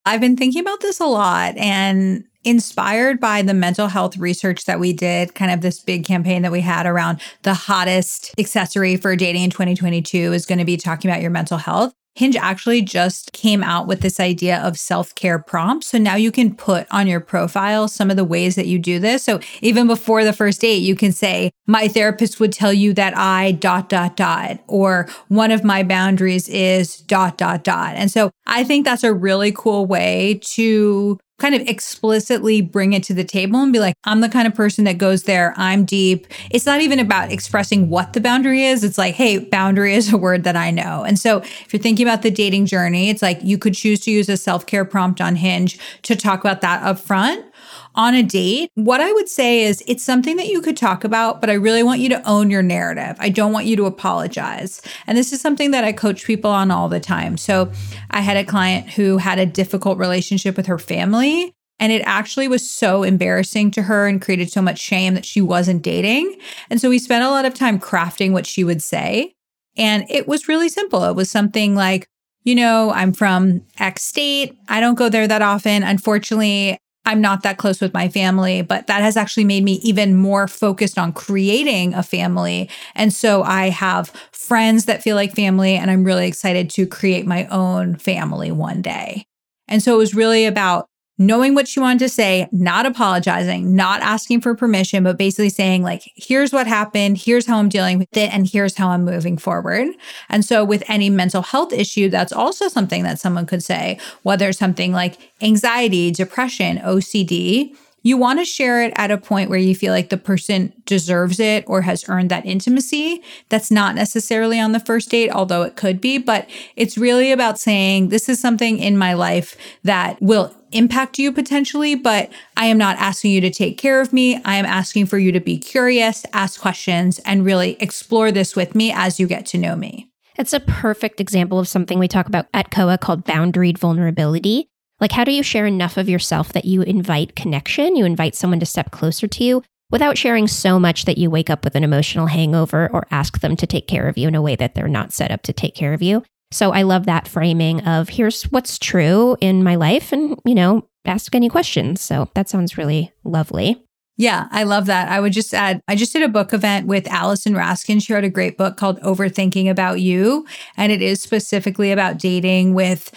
I've 0.04 0.20
been 0.20 0.36
thinking 0.36 0.60
about 0.60 0.80
this 0.80 1.00
a 1.00 1.06
lot. 1.06 1.56
And 1.56 2.24
inspired 2.44 3.20
by 3.20 3.42
the 3.42 3.54
mental 3.54 3.88
health 3.88 4.16
research 4.16 4.64
that 4.64 4.80
we 4.80 4.92
did, 4.92 5.34
kind 5.34 5.50
of 5.50 5.60
this 5.60 5.80
big 5.80 6.04
campaign 6.04 6.42
that 6.42 6.52
we 6.52 6.60
had 6.60 6.86
around 6.86 7.20
the 7.42 7.54
hottest 7.54 8.34
accessory 8.38 8.96
for 8.96 9.16
dating 9.16 9.42
in 9.42 9.50
2022 9.50 10.32
is 10.32 10.46
going 10.46 10.58
to 10.58 10.64
be 10.64 10.76
talking 10.76 11.10
about 11.10 11.20
your 11.20 11.30
mental 11.30 11.58
health. 11.58 11.92
Hinge 12.16 12.36
actually 12.36 12.82
just 12.82 13.32
came 13.32 13.62
out 13.62 13.86
with 13.86 14.00
this 14.00 14.18
idea 14.18 14.58
of 14.58 14.78
self 14.78 15.14
care 15.14 15.38
prompts. 15.38 15.86
So 15.86 15.98
now 15.98 16.16
you 16.16 16.32
can 16.32 16.54
put 16.54 16.86
on 16.90 17.06
your 17.06 17.20
profile 17.20 17.86
some 17.86 18.10
of 18.10 18.16
the 18.16 18.24
ways 18.24 18.56
that 18.56 18.66
you 18.66 18.80
do 18.80 18.98
this. 18.98 19.22
So 19.22 19.38
even 19.62 19.86
before 19.86 20.24
the 20.24 20.32
first 20.32 20.60
date, 20.60 20.82
you 20.82 20.96
can 20.96 21.12
say, 21.12 21.52
My 21.68 21.86
therapist 21.86 22.40
would 22.40 22.52
tell 22.52 22.72
you 22.72 22.92
that 22.94 23.16
I 23.16 23.52
dot, 23.52 23.88
dot, 23.88 24.16
dot, 24.16 24.58
or 24.66 25.08
one 25.28 25.52
of 25.52 25.62
my 25.62 25.84
boundaries 25.84 26.48
is 26.48 26.96
dot, 26.96 27.38
dot, 27.38 27.62
dot. 27.62 27.94
And 27.94 28.10
so 28.10 28.32
I 28.50 28.64
think 28.64 28.84
that's 28.84 29.04
a 29.04 29.14
really 29.14 29.52
cool 29.52 29.86
way 29.86 30.40
to 30.42 31.18
kind 31.38 31.54
of 31.54 31.62
explicitly 31.62 32.60
bring 32.60 32.92
it 32.92 33.02
to 33.04 33.14
the 33.14 33.24
table 33.24 33.60
and 33.60 33.72
be 33.72 33.78
like, 33.78 33.94
I'm 34.04 34.20
the 34.20 34.28
kind 34.28 34.46
of 34.46 34.54
person 34.54 34.84
that 34.84 34.98
goes 34.98 35.22
there. 35.22 35.54
I'm 35.56 35.84
deep. 35.84 36.26
It's 36.50 36.66
not 36.66 36.82
even 36.82 36.98
about 36.98 37.32
expressing 37.32 37.88
what 37.88 38.12
the 38.12 38.20
boundary 38.20 38.64
is. 38.64 38.84
It's 38.84 38.98
like, 38.98 39.14
hey, 39.14 39.38
boundary 39.38 39.94
is 40.00 40.12
a 40.12 40.18
word 40.18 40.44
that 40.44 40.56
I 40.56 40.70
know. 40.70 41.02
And 41.02 41.18
so 41.18 41.38
if 41.38 41.72
you're 41.72 41.80
thinking 41.80 42.06
about 42.06 42.22
the 42.22 42.30
dating 42.30 42.66
journey, 42.66 43.08
it's 43.08 43.22
like 43.22 43.42
you 43.42 43.56
could 43.56 43.74
choose 43.74 44.00
to 44.00 44.10
use 44.10 44.28
a 44.28 44.36
self 44.36 44.66
care 44.66 44.84
prompt 44.84 45.20
on 45.20 45.36
Hinge 45.36 45.78
to 46.02 46.14
talk 46.14 46.40
about 46.40 46.60
that 46.60 46.82
up 46.82 46.98
front 46.98 47.44
on 47.94 48.14
a 48.14 48.22
date, 48.22 48.70
what 48.74 49.00
I 49.00 49.12
would 49.12 49.28
say 49.28 49.62
is 49.62 49.82
it's 49.86 50.04
something 50.04 50.36
that 50.36 50.48
you 50.48 50.60
could 50.60 50.76
talk 50.76 51.04
about, 51.04 51.40
but 51.40 51.50
I 51.50 51.54
really 51.54 51.82
want 51.82 52.00
you 52.00 52.08
to 52.10 52.28
own 52.28 52.50
your 52.50 52.62
narrative. 52.62 53.16
I 53.18 53.28
don't 53.28 53.52
want 53.52 53.66
you 53.66 53.76
to 53.76 53.86
apologize. 53.86 54.80
And 55.06 55.18
this 55.18 55.32
is 55.32 55.40
something 55.40 55.70
that 55.72 55.84
I 55.84 55.92
coach 55.92 56.24
people 56.24 56.50
on 56.50 56.70
all 56.70 56.88
the 56.88 57.00
time. 57.00 57.36
So 57.36 57.70
I 58.10 58.20
had 58.20 58.36
a 58.36 58.44
client 58.44 58.90
who 58.90 59.18
had 59.18 59.38
a 59.38 59.46
difficult 59.46 59.98
relationship 59.98 60.56
with 60.56 60.66
her 60.66 60.78
family. 60.78 61.54
And 61.80 61.90
it 61.92 62.02
actually 62.04 62.46
was 62.46 62.68
so 62.68 63.02
embarrassing 63.02 63.70
to 63.72 63.82
her 63.82 64.06
and 64.06 64.20
created 64.20 64.52
so 64.52 64.60
much 64.60 64.78
shame 64.78 65.14
that 65.14 65.24
she 65.24 65.40
wasn't 65.40 65.82
dating. 65.82 66.36
And 66.68 66.78
so 66.78 66.90
we 66.90 66.98
spent 66.98 67.24
a 67.24 67.30
lot 67.30 67.46
of 67.46 67.54
time 67.54 67.80
crafting 67.80 68.32
what 68.32 68.46
she 68.46 68.64
would 68.64 68.82
say. 68.82 69.32
And 69.78 70.04
it 70.10 70.28
was 70.28 70.46
really 70.46 70.68
simple. 70.68 71.04
It 71.04 71.16
was 71.16 71.30
something 71.30 71.74
like, 71.74 72.06
you 72.44 72.54
know, 72.54 72.90
I'm 72.90 73.14
from 73.14 73.62
X 73.78 74.02
state. 74.02 74.58
I 74.68 74.80
don't 74.80 74.94
go 74.94 75.08
there 75.08 75.26
that 75.26 75.40
often. 75.40 75.82
Unfortunately, 75.82 76.78
I'm 77.10 77.20
not 77.20 77.42
that 77.42 77.58
close 77.58 77.80
with 77.80 77.92
my 77.92 78.08
family, 78.08 78.62
but 78.62 78.86
that 78.86 79.02
has 79.02 79.16
actually 79.16 79.42
made 79.42 79.64
me 79.64 79.80
even 79.82 80.14
more 80.14 80.46
focused 80.46 80.96
on 80.96 81.12
creating 81.12 81.92
a 81.92 82.04
family. 82.04 82.70
And 82.94 83.12
so 83.12 83.42
I 83.42 83.70
have 83.70 84.10
friends 84.30 84.84
that 84.84 85.02
feel 85.02 85.16
like 85.16 85.34
family, 85.34 85.74
and 85.74 85.90
I'm 85.90 86.04
really 86.04 86.28
excited 86.28 86.70
to 86.70 86.86
create 86.86 87.26
my 87.26 87.46
own 87.48 87.96
family 87.96 88.52
one 88.52 88.80
day. 88.80 89.24
And 89.66 89.82
so 89.82 89.92
it 89.92 89.98
was 89.98 90.14
really 90.14 90.44
about 90.46 90.86
knowing 91.20 91.54
what 91.54 91.68
she 91.68 91.78
wanted 91.78 91.98
to 91.98 92.08
say, 92.08 92.48
not 92.50 92.86
apologizing, 92.86 93.76
not 93.76 94.00
asking 94.00 94.40
for 94.40 94.54
permission, 94.54 95.04
but 95.04 95.18
basically 95.18 95.50
saying, 95.50 95.82
like, 95.82 96.10
here's 96.16 96.50
what 96.50 96.66
happened, 96.66 97.18
here's 97.18 97.44
how 97.46 97.58
I'm 97.58 97.68
dealing 97.68 97.98
with 97.98 98.16
it, 98.16 98.34
and 98.34 98.48
here's 98.48 98.74
how 98.74 98.88
I'm 98.88 99.04
moving 99.04 99.36
forward. 99.36 99.88
And 100.30 100.46
so, 100.46 100.64
with 100.64 100.82
any 100.88 101.10
mental 101.10 101.42
health 101.42 101.74
issue, 101.74 102.08
that's 102.08 102.32
also 102.32 102.68
something 102.68 103.02
that 103.02 103.20
someone 103.20 103.44
could 103.44 103.62
say, 103.62 103.98
whether 104.22 104.48
it's 104.48 104.58
something 104.58 104.92
like 104.92 105.18
anxiety, 105.42 106.10
depression, 106.10 106.78
OCD. 106.78 107.76
You 108.02 108.16
want 108.16 108.38
to 108.38 108.46
share 108.46 108.82
it 108.82 108.94
at 108.96 109.10
a 109.10 109.18
point 109.18 109.50
where 109.50 109.58
you 109.58 109.74
feel 109.74 109.92
like 109.92 110.08
the 110.08 110.16
person 110.16 110.72
deserves 110.86 111.38
it 111.38 111.64
or 111.66 111.82
has 111.82 112.08
earned 112.08 112.30
that 112.30 112.46
intimacy. 112.46 113.22
That's 113.50 113.70
not 113.70 113.94
necessarily 113.94 114.58
on 114.58 114.72
the 114.72 114.80
first 114.80 115.10
date, 115.10 115.30
although 115.30 115.64
it 115.64 115.76
could 115.76 116.00
be, 116.00 116.16
but 116.16 116.48
it's 116.76 116.96
really 116.96 117.30
about 117.30 117.58
saying, 117.58 118.08
This 118.08 118.30
is 118.30 118.40
something 118.40 118.78
in 118.78 118.96
my 118.96 119.12
life 119.12 119.54
that 119.84 120.16
will 120.22 120.54
impact 120.72 121.18
you 121.18 121.32
potentially, 121.32 121.94
but 121.94 122.30
I 122.56 122.66
am 122.66 122.78
not 122.78 122.96
asking 122.98 123.32
you 123.32 123.40
to 123.42 123.50
take 123.50 123.78
care 123.78 124.00
of 124.00 124.12
me. 124.12 124.40
I 124.44 124.56
am 124.56 124.64
asking 124.64 125.06
for 125.06 125.18
you 125.18 125.32
to 125.32 125.40
be 125.40 125.58
curious, 125.58 126.24
ask 126.32 126.60
questions, 126.60 127.18
and 127.20 127.44
really 127.44 127.76
explore 127.80 128.32
this 128.32 128.56
with 128.56 128.74
me 128.74 128.92
as 128.92 129.18
you 129.18 129.26
get 129.26 129.46
to 129.46 129.58
know 129.58 129.76
me. 129.76 130.10
It's 130.38 130.52
a 130.52 130.60
perfect 130.60 131.20
example 131.20 131.58
of 131.58 131.68
something 131.68 131.98
we 131.98 132.08
talk 132.08 132.26
about 132.26 132.46
at 132.54 132.70
COA 132.70 132.98
called 132.98 133.24
boundaried 133.24 133.78
vulnerability. 133.78 134.68
Like, 135.00 135.12
how 135.12 135.24
do 135.24 135.32
you 135.32 135.42
share 135.42 135.66
enough 135.66 135.96
of 135.96 136.08
yourself 136.08 136.52
that 136.52 136.64
you 136.64 136.82
invite 136.82 137.34
connection? 137.34 137.96
You 137.96 138.04
invite 138.04 138.34
someone 138.34 138.60
to 138.60 138.66
step 138.66 138.90
closer 138.90 139.26
to 139.26 139.44
you 139.44 139.62
without 139.90 140.16
sharing 140.16 140.46
so 140.46 140.78
much 140.78 141.04
that 141.04 141.18
you 141.18 141.30
wake 141.30 141.50
up 141.50 141.64
with 141.64 141.74
an 141.74 141.84
emotional 141.84 142.26
hangover 142.26 142.88
or 142.92 143.06
ask 143.10 143.40
them 143.40 143.56
to 143.56 143.66
take 143.66 143.86
care 143.86 144.08
of 144.08 144.16
you 144.16 144.28
in 144.28 144.34
a 144.34 144.42
way 144.42 144.56
that 144.56 144.74
they're 144.74 144.88
not 144.88 145.12
set 145.12 145.30
up 145.30 145.42
to 145.42 145.52
take 145.52 145.74
care 145.74 145.92
of 145.92 146.02
you. 146.02 146.22
So 146.52 146.72
I 146.72 146.82
love 146.82 147.06
that 147.06 147.28
framing 147.28 147.80
of 147.82 148.08
here's 148.08 148.42
what's 148.44 148.78
true 148.78 149.36
in 149.40 149.62
my 149.62 149.76
life 149.76 150.12
and, 150.12 150.38
you 150.44 150.54
know, 150.54 150.88
ask 151.04 151.34
any 151.34 151.48
questions. 151.48 152.00
So 152.00 152.28
that 152.34 152.48
sounds 152.48 152.76
really 152.76 153.12
lovely. 153.24 153.82
Yeah, 154.16 154.48
I 154.50 154.64
love 154.64 154.84
that. 154.86 155.08
I 155.08 155.18
would 155.18 155.32
just 155.32 155.54
add, 155.54 155.80
I 155.88 155.96
just 155.96 156.12
did 156.12 156.22
a 156.22 156.28
book 156.28 156.52
event 156.52 156.86
with 156.86 157.06
Allison 157.06 157.54
Raskin. 157.54 158.02
She 158.02 158.12
wrote 158.12 158.24
a 158.24 158.28
great 158.28 158.58
book 158.58 158.76
called 158.76 159.00
Overthinking 159.00 159.70
About 159.70 160.00
You. 160.00 160.46
And 160.76 160.92
it 160.92 161.00
is 161.00 161.22
specifically 161.22 161.90
about 161.90 162.18
dating 162.18 162.74
with 162.74 163.14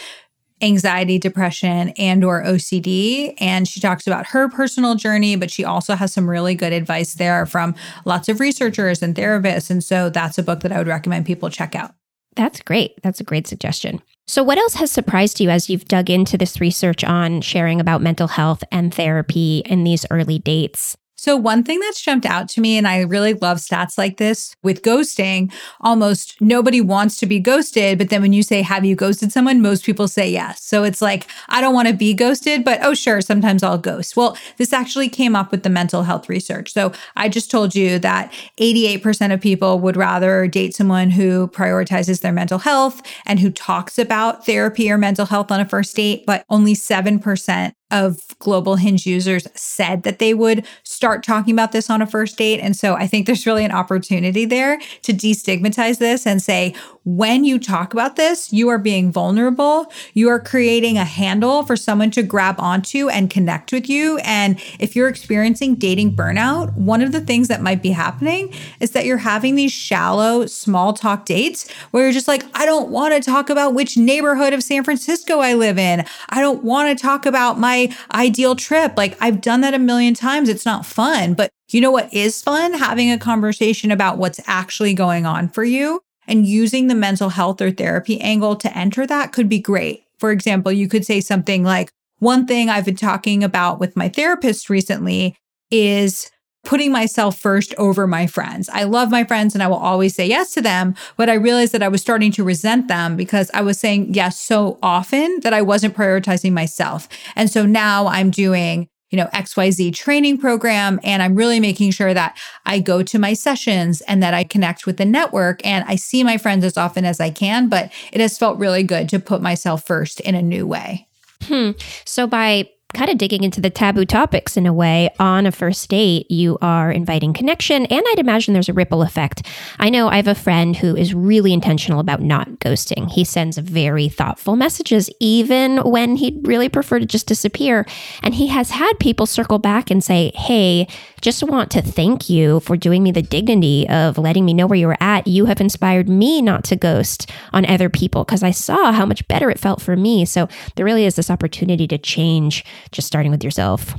anxiety, 0.61 1.19
depression, 1.19 1.89
and 1.97 2.23
or 2.23 2.41
OCD. 2.41 3.33
And 3.39 3.67
she 3.67 3.81
talks 3.81 4.07
about 4.07 4.27
her 4.27 4.47
personal 4.47 4.95
journey, 4.95 5.35
but 5.35 5.51
she 5.51 5.65
also 5.65 5.95
has 5.95 6.13
some 6.13 6.29
really 6.29 6.55
good 6.55 6.71
advice 6.71 7.15
there 7.15 7.45
from 7.45 7.75
lots 8.05 8.29
of 8.29 8.39
researchers 8.39 9.01
and 9.01 9.13
therapists. 9.13 9.69
And 9.69 9.83
so 9.83 10.09
that's 10.09 10.37
a 10.37 10.43
book 10.43 10.61
that 10.61 10.71
I 10.71 10.77
would 10.77 10.87
recommend 10.87 11.25
people 11.25 11.49
check 11.49 11.75
out. 11.75 11.93
That's 12.35 12.61
great. 12.61 13.01
That's 13.03 13.19
a 13.19 13.23
great 13.23 13.47
suggestion. 13.47 14.01
So, 14.25 14.43
what 14.43 14.57
else 14.57 14.75
has 14.75 14.89
surprised 14.89 15.39
you 15.39 15.49
as 15.49 15.69
you've 15.69 15.85
dug 15.85 16.09
into 16.09 16.37
this 16.37 16.61
research 16.61 17.03
on 17.03 17.41
sharing 17.41 17.81
about 17.81 18.01
mental 18.01 18.27
health 18.27 18.63
and 18.71 18.93
therapy 18.93 19.63
in 19.65 19.83
these 19.83 20.05
early 20.09 20.39
dates? 20.39 20.97
So, 21.23 21.37
one 21.37 21.63
thing 21.63 21.79
that's 21.79 22.01
jumped 22.01 22.25
out 22.25 22.49
to 22.49 22.59
me, 22.59 22.77
and 22.77 22.85
I 22.85 22.99
really 22.99 23.33
love 23.33 23.59
stats 23.59 23.97
like 23.97 24.17
this 24.17 24.57
with 24.61 24.81
ghosting, 24.81 25.53
almost 25.79 26.35
nobody 26.41 26.81
wants 26.81 27.17
to 27.19 27.25
be 27.25 27.39
ghosted. 27.39 27.97
But 27.97 28.09
then 28.09 28.21
when 28.21 28.33
you 28.33 28.43
say, 28.43 28.61
Have 28.61 28.83
you 28.83 28.93
ghosted 28.93 29.31
someone? 29.31 29.61
most 29.61 29.85
people 29.85 30.09
say 30.09 30.29
yes. 30.29 30.61
So 30.61 30.83
it's 30.83 31.01
like, 31.01 31.25
I 31.47 31.61
don't 31.61 31.73
want 31.73 31.87
to 31.87 31.93
be 31.93 32.13
ghosted, 32.13 32.65
but 32.65 32.79
oh, 32.83 32.93
sure, 32.93 33.21
sometimes 33.21 33.63
I'll 33.63 33.77
ghost. 33.77 34.17
Well, 34.17 34.37
this 34.57 34.73
actually 34.73 35.07
came 35.07 35.33
up 35.33 35.49
with 35.49 35.63
the 35.63 35.69
mental 35.69 36.03
health 36.03 36.27
research. 36.27 36.73
So 36.73 36.91
I 37.15 37.29
just 37.29 37.49
told 37.49 37.73
you 37.73 37.99
that 37.99 38.33
88% 38.57 39.33
of 39.33 39.39
people 39.39 39.79
would 39.79 39.95
rather 39.95 40.45
date 40.47 40.75
someone 40.75 41.09
who 41.09 41.47
prioritizes 41.47 42.19
their 42.19 42.33
mental 42.33 42.59
health 42.59 43.01
and 43.25 43.39
who 43.39 43.49
talks 43.49 43.97
about 43.97 44.45
therapy 44.45 44.91
or 44.91 44.97
mental 44.97 45.27
health 45.27 45.51
on 45.51 45.61
a 45.61 45.65
first 45.65 45.95
date, 45.95 46.25
but 46.27 46.43
only 46.49 46.73
7% 46.73 47.73
of 47.91 48.19
global 48.39 48.75
hinge 48.75 49.05
users 49.05 49.47
said 49.53 50.03
that 50.03 50.17
they 50.17 50.33
would 50.33 50.65
start 50.83 51.23
talking 51.23 51.53
about 51.53 51.71
this 51.71 51.89
on 51.89 52.01
a 52.01 52.07
first 52.07 52.37
date. 52.37 52.59
And 52.59 52.75
so 52.75 52.95
I 52.95 53.05
think 53.05 53.27
there's 53.27 53.45
really 53.45 53.63
an 53.63 53.71
opportunity 53.71 54.45
there 54.45 54.79
to 55.03 55.13
destigmatize 55.13 55.99
this 55.99 56.25
and 56.25 56.41
say, 56.41 56.73
when 57.05 57.43
you 57.43 57.59
talk 57.59 57.93
about 57.93 58.15
this, 58.15 58.51
you 58.53 58.69
are 58.69 58.77
being 58.77 59.11
vulnerable. 59.11 59.91
You 60.13 60.29
are 60.29 60.39
creating 60.39 60.97
a 60.97 61.03
handle 61.03 61.63
for 61.63 61.75
someone 61.75 62.11
to 62.11 62.23
grab 62.23 62.55
onto 62.59 63.09
and 63.09 63.29
connect 63.29 63.73
with 63.73 63.89
you. 63.89 64.17
And 64.19 64.59
if 64.79 64.95
you're 64.95 65.09
experiencing 65.09 65.75
dating 65.75 66.15
burnout, 66.15 66.73
one 66.75 67.01
of 67.01 67.11
the 67.11 67.21
things 67.21 67.49
that 67.49 67.61
might 67.61 67.83
be 67.83 67.91
happening 67.91 68.53
is 68.79 68.91
that 68.91 69.05
you're 69.05 69.17
having 69.17 69.55
these 69.55 69.71
shallow, 69.71 70.45
small 70.45 70.93
talk 70.93 71.25
dates 71.25 71.69
where 71.91 72.03
you're 72.03 72.13
just 72.13 72.27
like, 72.27 72.45
I 72.53 72.65
don't 72.65 72.89
want 72.89 73.13
to 73.13 73.19
talk 73.19 73.49
about 73.49 73.73
which 73.73 73.97
neighborhood 73.97 74.53
of 74.53 74.63
San 74.63 74.83
Francisco 74.83 75.39
I 75.39 75.53
live 75.53 75.77
in. 75.77 76.05
I 76.29 76.39
don't 76.39 76.63
want 76.63 76.97
to 76.97 77.01
talk 77.01 77.25
about 77.25 77.59
my 77.59 77.72
ideal 78.13 78.55
trip. 78.55 78.93
Like, 78.97 79.17
I've 79.21 79.41
done 79.41 79.61
that 79.61 79.73
a 79.73 79.79
million 79.79 80.13
times. 80.13 80.49
It's 80.49 80.65
not 80.65 80.85
fun. 80.85 81.33
But 81.33 81.49
you 81.71 81.81
know 81.81 81.91
what 81.91 82.13
is 82.13 82.41
fun? 82.41 82.73
Having 82.73 83.11
a 83.11 83.17
conversation 83.17 83.91
about 83.91 84.17
what's 84.17 84.39
actually 84.45 84.93
going 84.93 85.25
on 85.25 85.49
for 85.49 85.63
you 85.63 86.01
and 86.27 86.45
using 86.45 86.87
the 86.87 86.95
mental 86.95 87.29
health 87.29 87.61
or 87.61 87.71
therapy 87.71 88.19
angle 88.21 88.55
to 88.57 88.77
enter 88.77 89.05
that 89.07 89.33
could 89.33 89.49
be 89.49 89.59
great. 89.59 90.03
For 90.19 90.31
example, 90.31 90.71
you 90.71 90.87
could 90.87 91.05
say 91.05 91.19
something 91.19 91.63
like, 91.63 91.91
one 92.19 92.47
thing 92.47 92.69
I've 92.69 92.85
been 92.85 92.95
talking 92.95 93.43
about 93.43 93.81
with 93.81 93.97
my 93.97 94.07
therapist 94.07 94.69
recently 94.69 95.35
is 95.69 96.31
putting 96.63 96.91
myself 96.91 97.37
first 97.37 97.73
over 97.77 98.07
my 98.07 98.25
friends. 98.25 98.69
I 98.69 98.83
love 98.83 99.11
my 99.11 99.23
friends 99.23 99.53
and 99.53 99.61
I 99.61 99.67
will 99.67 99.75
always 99.75 100.15
say 100.15 100.27
yes 100.27 100.53
to 100.53 100.61
them, 100.61 100.95
but 101.17 101.29
I 101.29 101.33
realized 101.33 101.73
that 101.73 101.83
I 101.83 101.89
was 101.89 102.01
starting 102.01 102.31
to 102.33 102.43
resent 102.43 102.87
them 102.87 103.15
because 103.15 103.51
I 103.53 103.61
was 103.61 103.79
saying 103.79 104.13
yes 104.13 104.39
so 104.39 104.79
often 104.81 105.39
that 105.41 105.53
I 105.53 105.61
wasn't 105.61 105.95
prioritizing 105.95 106.53
myself. 106.53 107.09
And 107.35 107.49
so 107.49 107.65
now 107.65 108.07
I'm 108.07 108.31
doing 108.31 108.87
you 109.13 109.17
know, 109.17 109.27
XYZ 109.27 109.93
training 109.93 110.39
program. 110.39 110.99
And 111.03 111.21
I'm 111.21 111.35
really 111.35 111.59
making 111.59 111.91
sure 111.91 112.15
that 112.15 112.35
I 112.65 112.79
go 112.79 113.03
to 113.03 113.19
my 113.19 113.33
sessions 113.33 114.01
and 114.01 114.23
that 114.23 114.33
I 114.33 114.43
connect 114.43 114.87
with 114.87 114.97
the 114.97 115.05
network 115.05 115.63
and 115.63 115.85
I 115.87 115.97
see 115.97 116.23
my 116.23 116.39
friends 116.39 116.65
as 116.65 116.77
often 116.77 117.05
as 117.05 117.19
I 117.19 117.29
can. 117.29 117.69
But 117.69 117.91
it 118.11 118.21
has 118.21 118.39
felt 118.39 118.57
really 118.57 118.81
good 118.81 119.07
to 119.09 119.19
put 119.19 119.39
myself 119.39 119.85
first 119.85 120.19
in 120.21 120.33
a 120.33 120.41
new 120.41 120.65
way. 120.65 121.07
Hmm. 121.43 121.71
So 122.05 122.25
by 122.25 122.71
kind 122.93 123.09
of 123.09 123.17
digging 123.17 123.43
into 123.43 123.61
the 123.61 123.69
taboo 123.69 124.05
topics 124.05 124.57
in 124.57 124.65
a 124.65 124.73
way. 124.73 125.09
On 125.19 125.45
a 125.45 125.51
first 125.51 125.89
date 125.89 126.29
you 126.29 126.57
are 126.61 126.91
inviting 126.91 127.33
connection 127.33 127.85
and 127.85 128.03
i'd 128.07 128.19
imagine 128.19 128.53
there's 128.53 128.69
a 128.69 128.73
ripple 128.73 129.01
effect. 129.01 129.45
I 129.79 129.89
know 129.89 130.07
i 130.07 130.15
have 130.15 130.27
a 130.27 130.35
friend 130.35 130.75
who 130.75 130.95
is 130.95 131.13
really 131.13 131.53
intentional 131.53 131.99
about 131.99 132.21
not 132.21 132.49
ghosting. 132.59 133.09
He 133.09 133.23
sends 133.23 133.57
very 133.57 134.09
thoughtful 134.09 134.55
messages 134.55 135.09
even 135.19 135.77
when 135.77 136.15
he'd 136.15 136.47
really 136.47 136.69
prefer 136.69 136.99
to 136.99 137.05
just 137.05 137.27
disappear. 137.27 137.85
And 138.21 138.35
he 138.35 138.47
has 138.47 138.69
had 138.71 138.93
people 138.99 139.25
circle 139.25 139.59
back 139.59 139.91
and 139.91 140.03
say 140.03 140.31
hey 140.35 140.87
just 141.23 141.41
want 141.41 141.71
to 141.71 141.81
thank 141.81 142.29
you 142.29 142.59
for 142.59 142.77
doing 142.77 143.01
me 143.01 143.11
the 143.11 143.21
dignity 143.21 143.87
of 143.89 144.17
letting 144.17 144.45
me 144.45 144.53
know 144.53 144.67
where 144.67 144.77
you 144.77 144.87
were 144.87 144.97
at 144.99 145.25
you 145.25 145.45
have 145.45 145.61
inspired 145.61 146.07
me 146.07 146.41
not 146.41 146.63
to 146.63 146.75
ghost 146.75 147.31
on 147.51 147.65
other 147.65 147.89
people 147.89 148.23
because 148.23 148.43
i 148.43 148.51
saw 148.51 148.91
how 148.91 149.05
much 149.05 149.27
better 149.27 149.49
it 149.49 149.59
felt 149.59 149.81
for 149.81 149.95
me 149.95 150.25
so 150.25 150.47
there 150.75 150.85
really 150.85 151.05
is 151.05 151.15
this 151.15 151.31
opportunity 151.31 151.87
to 151.87 151.97
change 151.97 152.65
just 152.91 153.07
starting 153.07 153.31
with 153.31 153.43
yourself. 153.43 153.95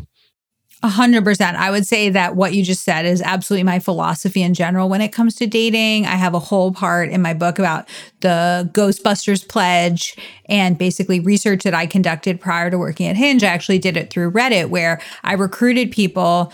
A 0.82 0.88
hundred 0.88 1.24
percent. 1.24 1.56
I 1.56 1.70
would 1.70 1.86
say 1.86 2.10
that 2.10 2.36
what 2.36 2.52
you 2.52 2.62
just 2.62 2.84
said 2.84 3.06
is 3.06 3.22
absolutely 3.22 3.64
my 3.64 3.78
philosophy 3.78 4.42
in 4.42 4.52
general 4.52 4.90
when 4.90 5.00
it 5.00 5.12
comes 5.12 5.34
to 5.36 5.46
dating. 5.46 6.04
I 6.04 6.16
have 6.16 6.34
a 6.34 6.38
whole 6.38 6.72
part 6.72 7.08
in 7.08 7.22
my 7.22 7.32
book 7.32 7.58
about 7.58 7.88
the 8.20 8.68
Ghostbusters 8.74 9.48
pledge 9.48 10.14
and 10.46 10.76
basically 10.76 11.20
research 11.20 11.62
that 11.62 11.72
I 11.72 11.86
conducted 11.86 12.38
prior 12.38 12.70
to 12.70 12.76
working 12.76 13.06
at 13.06 13.16
Hinge. 13.16 13.42
I 13.42 13.46
actually 13.46 13.78
did 13.78 13.96
it 13.96 14.10
through 14.10 14.32
Reddit 14.32 14.68
where 14.68 15.00
I 15.22 15.32
recruited 15.32 15.90
people 15.90 16.52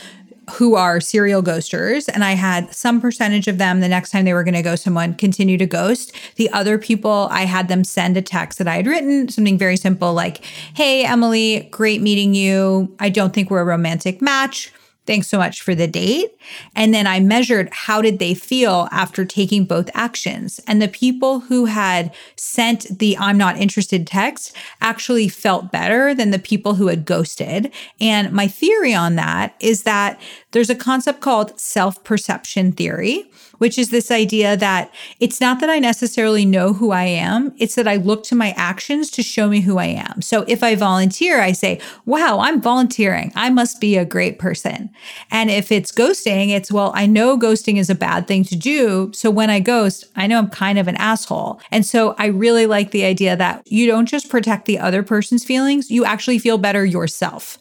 who 0.52 0.74
are 0.74 1.00
serial 1.00 1.42
ghosters. 1.42 2.08
And 2.12 2.24
I 2.24 2.32
had 2.32 2.74
some 2.74 3.00
percentage 3.00 3.48
of 3.48 3.58
them 3.58 3.80
the 3.80 3.88
next 3.88 4.10
time 4.10 4.24
they 4.24 4.34
were 4.34 4.44
going 4.44 4.54
to 4.54 4.62
ghost 4.62 4.84
someone 4.84 5.14
continue 5.14 5.58
to 5.58 5.66
ghost. 5.66 6.12
The 6.36 6.50
other 6.50 6.78
people, 6.78 7.28
I 7.30 7.42
had 7.42 7.68
them 7.68 7.84
send 7.84 8.16
a 8.16 8.22
text 8.22 8.58
that 8.58 8.68
I 8.68 8.76
had 8.76 8.86
written, 8.86 9.28
something 9.28 9.58
very 9.58 9.76
simple 9.76 10.12
like, 10.12 10.44
Hey, 10.74 11.04
Emily, 11.04 11.68
great 11.70 12.02
meeting 12.02 12.34
you. 12.34 12.94
I 12.98 13.08
don't 13.08 13.32
think 13.32 13.50
we're 13.50 13.60
a 13.60 13.64
romantic 13.64 14.20
match 14.20 14.72
thanks 15.06 15.28
so 15.28 15.38
much 15.38 15.62
for 15.62 15.74
the 15.74 15.86
date. 15.86 16.36
And 16.74 16.94
then 16.94 17.06
I 17.06 17.20
measured 17.20 17.68
how 17.72 18.00
did 18.00 18.18
they 18.18 18.34
feel 18.34 18.88
after 18.92 19.24
taking 19.24 19.64
both 19.64 19.90
actions. 19.94 20.60
And 20.66 20.80
the 20.80 20.88
people 20.88 21.40
who 21.40 21.66
had 21.66 22.14
sent 22.36 22.98
the 22.98 23.16
I'm 23.18 23.38
not 23.38 23.56
interested 23.56 24.06
text 24.06 24.54
actually 24.80 25.28
felt 25.28 25.72
better 25.72 26.14
than 26.14 26.30
the 26.30 26.38
people 26.38 26.74
who 26.74 26.88
had 26.88 27.04
ghosted. 27.04 27.72
And 28.00 28.32
my 28.32 28.46
theory 28.48 28.94
on 28.94 29.16
that 29.16 29.54
is 29.60 29.82
that 29.84 30.20
there's 30.52 30.70
a 30.70 30.74
concept 30.74 31.20
called 31.20 31.58
self 31.60 32.02
perception 32.02 32.72
theory, 32.72 33.30
which 33.58 33.78
is 33.78 33.90
this 33.90 34.10
idea 34.10 34.56
that 34.56 34.92
it's 35.20 35.40
not 35.40 35.60
that 35.60 35.70
I 35.70 35.78
necessarily 35.78 36.44
know 36.44 36.72
who 36.72 36.90
I 36.90 37.04
am, 37.04 37.54
it's 37.58 37.76
that 37.76 37.86
I 37.86 37.96
look 37.96 38.24
to 38.24 38.34
my 38.34 38.52
actions 38.56 39.10
to 39.12 39.22
show 39.22 39.48
me 39.48 39.60
who 39.60 39.78
I 39.78 39.86
am. 39.86 40.22
So 40.22 40.44
if 40.48 40.62
I 40.62 40.74
volunteer, 40.74 41.40
I 41.40 41.52
say, 41.52 41.80
wow, 42.04 42.40
I'm 42.40 42.60
volunteering. 42.60 43.32
I 43.36 43.50
must 43.50 43.80
be 43.80 43.96
a 43.96 44.04
great 44.04 44.38
person. 44.38 44.90
And 45.30 45.50
if 45.50 45.70
it's 45.70 45.92
ghosting, 45.92 46.50
it's, 46.50 46.72
well, 46.72 46.92
I 46.94 47.06
know 47.06 47.38
ghosting 47.38 47.76
is 47.76 47.90
a 47.90 47.94
bad 47.94 48.26
thing 48.26 48.44
to 48.44 48.56
do. 48.56 49.12
So 49.14 49.30
when 49.30 49.50
I 49.50 49.60
ghost, 49.60 50.06
I 50.16 50.26
know 50.26 50.38
I'm 50.38 50.50
kind 50.50 50.78
of 50.78 50.88
an 50.88 50.96
asshole. 50.96 51.60
And 51.70 51.86
so 51.86 52.14
I 52.18 52.26
really 52.26 52.66
like 52.66 52.90
the 52.90 53.04
idea 53.04 53.36
that 53.36 53.62
you 53.66 53.86
don't 53.86 54.06
just 54.06 54.28
protect 54.28 54.66
the 54.66 54.78
other 54.78 55.02
person's 55.02 55.44
feelings, 55.44 55.90
you 55.90 56.04
actually 56.04 56.38
feel 56.38 56.58
better 56.58 56.84
yourself. 56.84 57.58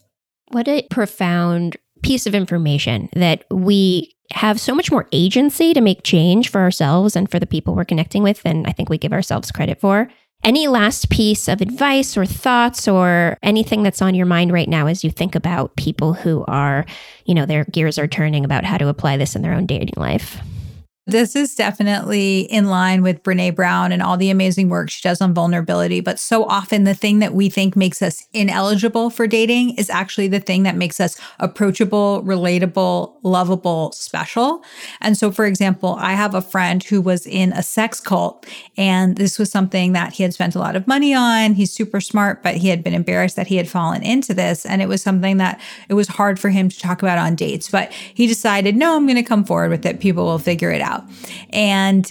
What 0.52 0.68
a 0.68 0.88
profound 0.90 1.78
piece 2.02 2.26
of 2.26 2.36
information 2.36 3.10
that 3.14 3.46
we 3.52 4.14
have 4.32 4.60
so 4.60 4.76
much 4.76 4.92
more 4.92 5.08
agency 5.12 5.74
to 5.74 5.82
make 5.82 6.04
change 6.04 6.50
for 6.50 6.62
ourselves 6.62 7.16
and 7.16 7.30
for 7.30 7.40
the 7.40 7.48
people 7.48 7.76
we're 7.76 7.86
connecting 7.86 8.24
with 8.24 8.44
than 8.44 8.66
I 8.66 8.72
think 8.72 8.90
we 8.90 8.98
give 8.98 9.14
ourselves 9.14 9.52
credit 9.52 9.80
for. 9.80 10.10
Any 10.44 10.68
last 10.68 11.10
piece 11.10 11.50
of 11.50 11.60
advice 11.60 12.16
or 12.16 12.26
thoughts 12.26 12.88
or 12.88 13.38
anything 13.44 13.84
that's 13.84 14.02
on 14.02 14.16
your 14.16 14.26
mind 14.26 14.54
right 14.54 14.70
now 14.70 14.88
as 14.88 15.04
you 15.04 15.12
think 15.12 15.36
about 15.36 15.76
people 15.76 16.14
who 16.14 16.46
are, 16.48 16.86
you 17.26 17.34
know, 17.34 17.46
their 17.46 17.66
gears 17.66 18.00
are 18.00 18.08
turning 18.08 18.46
about 18.46 18.64
how 18.64 18.78
to 18.78 18.88
apply 18.88 19.18
this 19.18 19.36
in 19.36 19.42
their 19.42 19.54
own 19.54 19.66
dating 19.66 19.96
life? 19.98 20.40
This 21.10 21.36
is 21.36 21.56
definitely 21.56 22.42
in 22.42 22.70
line 22.70 23.02
with 23.02 23.24
Brene 23.24 23.56
Brown 23.56 23.92
and 23.92 24.02
all 24.02 24.16
the 24.16 24.30
amazing 24.30 24.70
work 24.70 24.92
she 24.92 25.02
does 25.02 25.22
on 25.22 25.34
vulnerability. 25.34 26.02
But 26.02 26.20
so 26.20 26.46
often, 26.46 26.84
the 26.84 26.94
thing 26.94 27.18
that 27.20 27.34
we 27.34 27.50
think 27.50 27.76
makes 27.76 28.02
us 28.02 28.28
ineligible 28.32 29.10
for 29.10 29.26
dating 29.26 29.76
is 29.76 29.90
actually 29.90 30.28
the 30.28 30.40
thing 30.40 30.64
that 30.64 30.76
makes 30.76 31.00
us 31.00 31.20
approachable, 31.40 32.22
relatable, 32.24 33.16
lovable, 33.24 33.92
special. 33.94 34.64
And 35.02 35.18
so, 35.18 35.32
for 35.32 35.46
example, 35.46 35.96
I 36.00 36.14
have 36.14 36.36
a 36.36 36.42
friend 36.42 36.84
who 36.84 37.02
was 37.02 37.26
in 37.26 37.54
a 37.54 37.64
sex 37.64 38.00
cult, 38.00 38.46
and 38.78 39.16
this 39.16 39.40
was 39.40 39.52
something 39.52 39.94
that 39.94 40.14
he 40.14 40.24
had 40.24 40.34
spent 40.34 40.54
a 40.54 40.60
lot 40.60 40.76
of 40.76 40.86
money 40.86 41.14
on. 41.14 41.54
He's 41.54 41.72
super 41.72 42.02
smart, 42.02 42.44
but 42.44 42.58
he 42.58 42.68
had 42.68 42.84
been 42.84 42.94
embarrassed 42.94 43.36
that 43.36 43.48
he 43.48 43.56
had 43.56 43.68
fallen 43.68 44.04
into 44.04 44.34
this. 44.34 44.66
And 44.66 44.82
it 44.82 44.88
was 44.88 45.02
something 45.02 45.38
that 45.38 45.60
it 45.88 45.96
was 45.96 46.08
hard 46.08 46.40
for 46.40 46.50
him 46.50 46.70
to 46.70 46.80
talk 46.80 47.02
about 47.02 47.18
on 47.18 47.36
dates. 47.36 47.70
But 47.70 47.92
he 47.92 48.28
decided, 48.28 48.76
no, 48.76 48.96
I'm 48.96 49.08
going 49.08 49.16
to 49.16 49.24
come 49.24 49.44
forward 49.44 49.72
with 49.72 49.86
it. 49.86 50.00
People 50.00 50.26
will 50.26 50.38
figure 50.38 50.72
it 50.72 50.82
out 50.82 50.99
And 51.52 52.10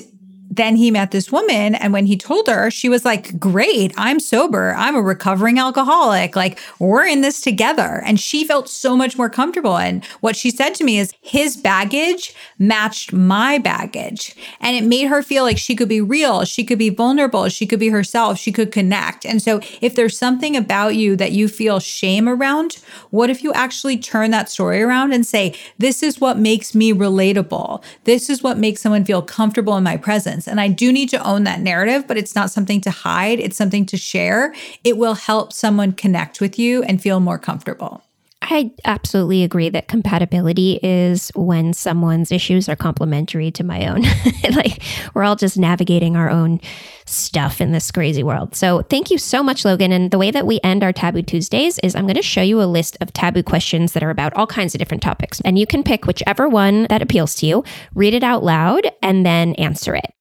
then 0.50 0.76
he 0.76 0.90
met 0.90 1.10
this 1.10 1.30
woman. 1.30 1.74
And 1.74 1.92
when 1.92 2.06
he 2.06 2.16
told 2.16 2.48
her, 2.48 2.70
she 2.70 2.88
was 2.88 3.04
like, 3.04 3.38
Great, 3.38 3.92
I'm 3.96 4.20
sober. 4.20 4.74
I'm 4.76 4.96
a 4.96 5.02
recovering 5.02 5.58
alcoholic. 5.58 6.36
Like, 6.36 6.58
we're 6.78 7.06
in 7.06 7.20
this 7.20 7.40
together. 7.40 8.02
And 8.04 8.18
she 8.18 8.44
felt 8.44 8.68
so 8.68 8.96
much 8.96 9.18
more 9.18 9.28
comfortable. 9.28 9.76
And 9.76 10.04
what 10.20 10.36
she 10.36 10.50
said 10.50 10.74
to 10.76 10.84
me 10.84 10.98
is, 10.98 11.12
His 11.20 11.56
baggage 11.56 12.34
matched 12.58 13.12
my 13.12 13.58
baggage. 13.58 14.34
And 14.60 14.76
it 14.76 14.84
made 14.84 15.08
her 15.08 15.22
feel 15.22 15.44
like 15.44 15.58
she 15.58 15.76
could 15.76 15.88
be 15.88 16.00
real. 16.00 16.44
She 16.44 16.64
could 16.64 16.78
be 16.78 16.90
vulnerable. 16.90 17.48
She 17.48 17.66
could 17.66 17.80
be 17.80 17.88
herself. 17.88 18.38
She 18.38 18.52
could 18.52 18.72
connect. 18.72 19.26
And 19.26 19.42
so, 19.42 19.60
if 19.80 19.94
there's 19.94 20.18
something 20.18 20.56
about 20.56 20.96
you 20.96 21.16
that 21.16 21.32
you 21.32 21.48
feel 21.48 21.78
shame 21.78 22.28
around, 22.28 22.76
what 23.10 23.30
if 23.30 23.42
you 23.42 23.52
actually 23.52 23.98
turn 23.98 24.30
that 24.30 24.48
story 24.48 24.82
around 24.82 25.12
and 25.12 25.26
say, 25.26 25.54
This 25.78 26.02
is 26.02 26.20
what 26.20 26.38
makes 26.38 26.74
me 26.74 26.92
relatable? 26.92 27.82
This 28.04 28.30
is 28.30 28.42
what 28.42 28.58
makes 28.58 28.80
someone 28.80 29.04
feel 29.04 29.22
comfortable 29.22 29.76
in 29.76 29.84
my 29.84 29.96
presence 29.96 30.37
and 30.46 30.60
I 30.60 30.68
do 30.68 30.92
need 30.92 31.08
to 31.10 31.26
own 31.26 31.44
that 31.44 31.60
narrative, 31.60 32.06
but 32.06 32.16
it's 32.16 32.34
not 32.34 32.50
something 32.50 32.80
to 32.82 32.90
hide, 32.90 33.40
it's 33.40 33.56
something 33.56 33.86
to 33.86 33.96
share. 33.96 34.54
It 34.84 34.96
will 34.96 35.14
help 35.14 35.52
someone 35.52 35.92
connect 35.92 36.40
with 36.40 36.58
you 36.58 36.82
and 36.84 37.02
feel 37.02 37.18
more 37.18 37.38
comfortable. 37.38 38.02
I 38.40 38.70
absolutely 38.84 39.42
agree 39.42 39.68
that 39.70 39.88
compatibility 39.88 40.78
is 40.82 41.30
when 41.34 41.72
someone's 41.72 42.30
issues 42.30 42.68
are 42.68 42.76
complementary 42.76 43.50
to 43.52 43.64
my 43.64 43.86
own. 43.88 44.02
like 44.54 44.82
we're 45.12 45.24
all 45.24 45.36
just 45.36 45.58
navigating 45.58 46.16
our 46.16 46.30
own 46.30 46.60
stuff 47.04 47.60
in 47.60 47.72
this 47.72 47.90
crazy 47.90 48.22
world. 48.22 48.54
So 48.54 48.82
thank 48.82 49.10
you 49.10 49.18
so 49.18 49.42
much, 49.42 49.64
Logan. 49.64 49.92
And 49.92 50.10
the 50.10 50.18
way 50.18 50.30
that 50.30 50.46
we 50.46 50.60
end 50.62 50.84
our 50.84 50.92
Taboo 50.92 51.22
Tuesdays 51.22 51.78
is 51.80 51.96
I'm 51.96 52.06
going 52.06 52.14
to 52.14 52.22
show 52.22 52.42
you 52.42 52.62
a 52.62 52.64
list 52.64 52.96
of 53.00 53.12
taboo 53.12 53.42
questions 53.42 53.92
that 53.92 54.02
are 54.02 54.10
about 54.10 54.34
all 54.34 54.46
kinds 54.46 54.74
of 54.74 54.78
different 54.78 55.02
topics. 55.02 55.40
And 55.40 55.58
you 55.58 55.66
can 55.66 55.82
pick 55.82 56.06
whichever 56.06 56.48
one 56.48 56.86
that 56.90 57.02
appeals 57.02 57.34
to 57.36 57.46
you, 57.46 57.64
read 57.94 58.14
it 58.14 58.22
out 58.22 58.44
loud, 58.44 58.88
and 59.02 59.26
then 59.26 59.54
answer 59.54 59.94
it. 59.94 60.14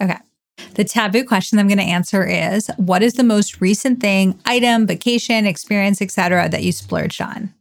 Okay. 0.00 0.18
The 0.74 0.84
taboo 0.84 1.24
question 1.24 1.58
I'm 1.58 1.68
going 1.68 1.78
to 1.78 1.84
answer 1.84 2.26
is 2.26 2.70
what 2.76 3.02
is 3.02 3.14
the 3.14 3.24
most 3.24 3.60
recent 3.60 4.00
thing, 4.00 4.38
item, 4.44 4.86
vacation, 4.86 5.46
experience, 5.46 6.02
etc. 6.02 6.48
that 6.48 6.62
you 6.62 6.72
splurged 6.72 7.20
on? 7.20 7.52